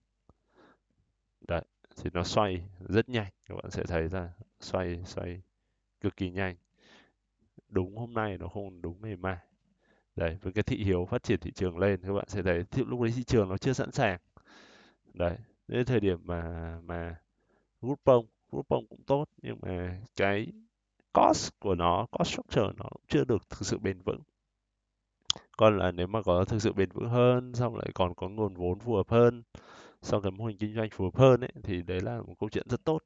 [1.48, 1.66] Đấy
[1.98, 3.32] thì nó xoay rất nhanh.
[3.46, 5.42] Các bạn sẽ thấy là xoay xoay
[6.02, 6.56] cực kỳ nhanh.
[7.68, 9.38] Đúng hôm nay nó không đúng ngày mai.
[10.16, 12.84] Đấy với cái thị hiếu phát triển thị trường lên các bạn sẽ thấy thì
[12.86, 14.20] lúc đấy thị trường nó chưa sẵn sàng.
[15.14, 17.16] Đấy đến thời điểm mà mà
[17.82, 20.52] Groupon Groupon cũng tốt nhưng mà cái
[21.16, 24.22] cost của nó cost structure nó cũng chưa được thực sự bền vững.
[25.58, 28.54] Còn là nếu mà có thực sự bền vững hơn, xong lại còn có nguồn
[28.54, 29.44] vốn phù hợp hơn,
[30.02, 32.50] xong cái mô hình kinh doanh phù hợp hơn ấy, thì đấy là một câu
[32.50, 33.00] chuyện rất tốt.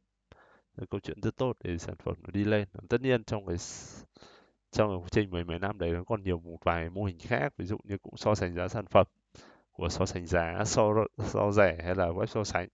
[0.77, 2.67] Một câu chuyện rất tốt để sản phẩm nó đi lên.
[2.89, 3.57] Tất nhiên trong cái
[4.71, 7.17] trong cái quá trình mười mấy năm đấy nó còn nhiều một vài mô hình
[7.19, 9.07] khác, ví dụ như cũng so sánh giá sản phẩm
[9.71, 10.83] của so sánh giá so
[11.17, 12.69] so rẻ hay là web so sánh,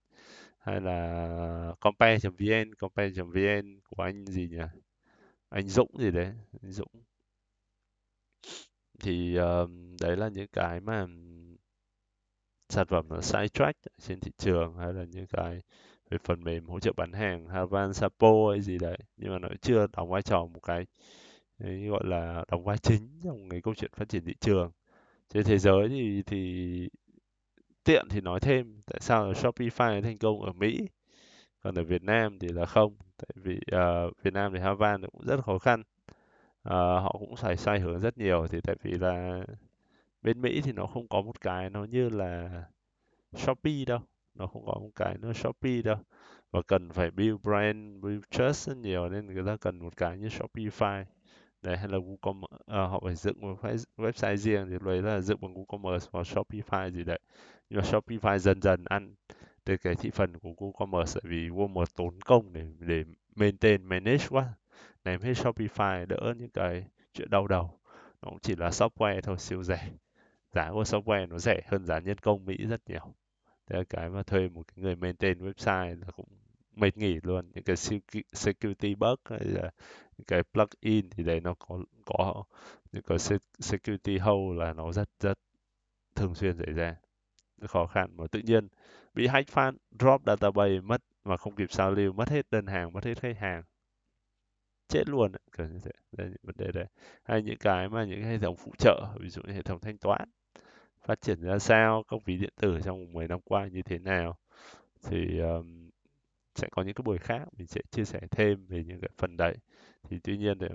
[0.58, 4.85] hay là compare.vn compare.vn của anh gì nhỉ?
[5.48, 6.32] Anh Dũng gì đấy
[6.62, 6.88] anh Dũng.
[9.00, 9.70] Thì uh,
[10.00, 11.06] đấy là những cái mà
[12.68, 15.60] sản phẩm nó sidetrack trên thị trường hay là những cái
[16.10, 18.98] về phần mềm hỗ trợ bán hàng Havan Sapo hay gì đấy.
[19.16, 20.86] Nhưng mà nó chưa đóng vai trò một cái
[21.58, 24.72] đấy, gọi là đóng vai chính trong cái câu chuyện phát triển thị trường.
[25.28, 26.88] Trên thế giới thì thì
[27.84, 30.88] tiện thì nói thêm tại sao Shopify thành công ở Mỹ?
[31.66, 32.94] Còn ở Việt Nam thì là không.
[33.16, 35.80] Tại vì uh, Việt Nam thì Havan cũng rất khó khăn.
[35.80, 38.46] Uh, họ cũng phải sai hướng rất nhiều.
[38.46, 39.44] Thì tại vì là
[40.22, 42.64] bên Mỹ thì nó không có một cái nó như là
[43.34, 43.98] Shopee đâu.
[44.34, 45.96] Nó không có một cái nó Shopee đâu.
[46.50, 50.18] Và cần phải build brand build trust rất nhiều nên người ta cần một cái
[50.18, 51.04] như Shopify.
[51.62, 55.20] Đấy hay là Google à, họ phải dựng một cái website riêng thì lấy là
[55.20, 57.20] dựng bằng Google Commerce hoặc Shopify gì đấy.
[57.70, 59.14] Nhưng mà Shopify dần dần ăn
[59.66, 63.04] từ cái thị phần của WooCommerce tại vì WooCommerce tốn công để để
[63.34, 64.54] maintain, manage quá
[65.04, 67.78] ném hết Shopify, đỡ những cái chuyện đau đầu.
[68.22, 69.90] Nó cũng chỉ là software thôi, siêu rẻ.
[70.52, 73.14] Giá của software nó rẻ hơn giá nhân công Mỹ rất nhiều.
[73.66, 76.28] Thế cái mà thuê một cái người maintain website là cũng
[76.76, 77.50] mệt nghỉ luôn.
[77.54, 77.76] Những cái
[78.32, 79.70] security bug hay là
[80.18, 82.44] những cái plugin thì đấy nó có có
[82.92, 83.18] những cái
[83.58, 85.38] security hole là nó rất rất
[86.14, 86.96] thường xuyên xảy ra.
[87.68, 88.68] Khó khăn mà tự nhiên
[89.16, 92.92] bị hack fan drop database mất mà không kịp sao lưu mất hết đơn hàng
[92.92, 93.62] mất hết khách hàng.
[94.88, 95.90] Chết luôn kiểu như thế.
[96.12, 96.86] Đây những vấn đề đấy
[97.24, 99.98] hay những cái mà những hệ thống phụ trợ ví dụ như hệ thống thanh
[99.98, 100.28] toán
[101.06, 104.38] phát triển ra sao các ví điện tử trong 10 năm qua như thế nào.
[105.02, 105.90] Thì um,
[106.54, 109.36] sẽ có những cái buổi khác mình sẽ chia sẻ thêm về những cái phần
[109.36, 109.56] đấy.
[110.10, 110.66] Thì tuy nhiên thì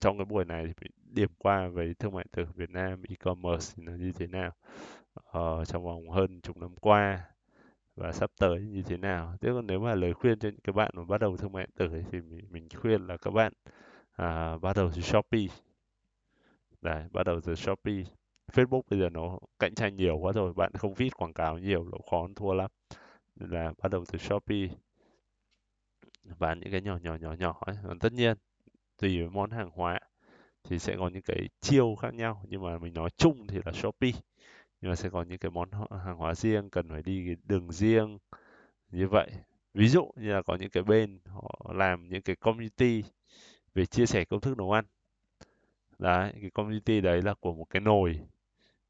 [0.00, 3.74] trong cái buổi này thì mình điểm qua về thương mại từ Việt Nam e-commerce
[3.76, 4.52] thì nó như thế nào.
[5.14, 7.31] Ờ, trong vòng hơn chục năm qua
[7.96, 9.36] và sắp tới như thế nào.
[9.40, 11.66] Thế còn nếu mà lời khuyên cho những các bạn mà bắt đầu thương mại
[11.66, 13.52] điện tử thì mình, mình khuyên là các bạn
[14.12, 15.46] à, bắt đầu từ Shopee.
[16.80, 18.02] Đấy, bắt đầu từ Shopee.
[18.52, 21.84] Facebook bây giờ nó cạnh tranh nhiều quá rồi, bạn không viết quảng cáo nhiều
[21.84, 22.70] nó khó thua lắm.
[23.36, 24.68] Nên là bắt đầu từ Shopee.
[26.38, 27.76] và những cái nhỏ nhỏ nhỏ nhỏ ấy.
[27.88, 28.36] Còn tất nhiên
[28.98, 30.00] tùy với món hàng hóa
[30.64, 33.72] thì sẽ có những cái chiêu khác nhau nhưng mà mình nói chung thì là
[33.72, 34.12] Shopee
[34.82, 35.70] nhưng mà sẽ có những cái món
[36.04, 38.18] hàng hóa riêng cần phải đi đường riêng
[38.90, 39.30] như vậy.
[39.74, 43.04] Ví dụ như là có những cái bên họ làm những cái community
[43.74, 44.84] về chia sẻ công thức nấu ăn.
[45.98, 48.20] Đấy cái community đấy là của một cái nồi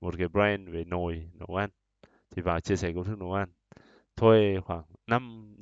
[0.01, 1.70] một cái brand về nồi nấu ăn.
[2.30, 3.49] Thì vào chia sẻ công thức nấu ăn.
[4.16, 5.57] Thuê khoảng 5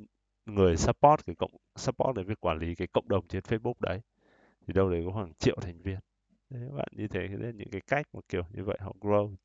[0.45, 4.01] người support cái cộng support để việc quản lý cái cộng đồng trên Facebook đấy.
[4.67, 5.99] Thì đâu đấy có khoảng triệu thành viên.
[6.49, 9.35] Đấy, bạn như thế đấy những cái cách mà kiểu như vậy họ grow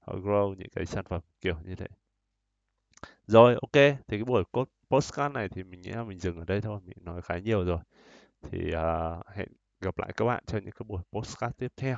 [0.00, 1.86] họ grow những cái sản phẩm kiểu như thế.
[3.26, 4.44] Rồi ok thì cái buổi
[4.90, 7.64] postcard này thì mình nghĩ là mình dừng ở đây thôi mình nói khá nhiều
[7.64, 7.78] rồi.
[8.42, 9.48] Thì uh, hẹn
[9.80, 11.96] gặp lại các bạn trong những cái buổi postcard tiếp theo.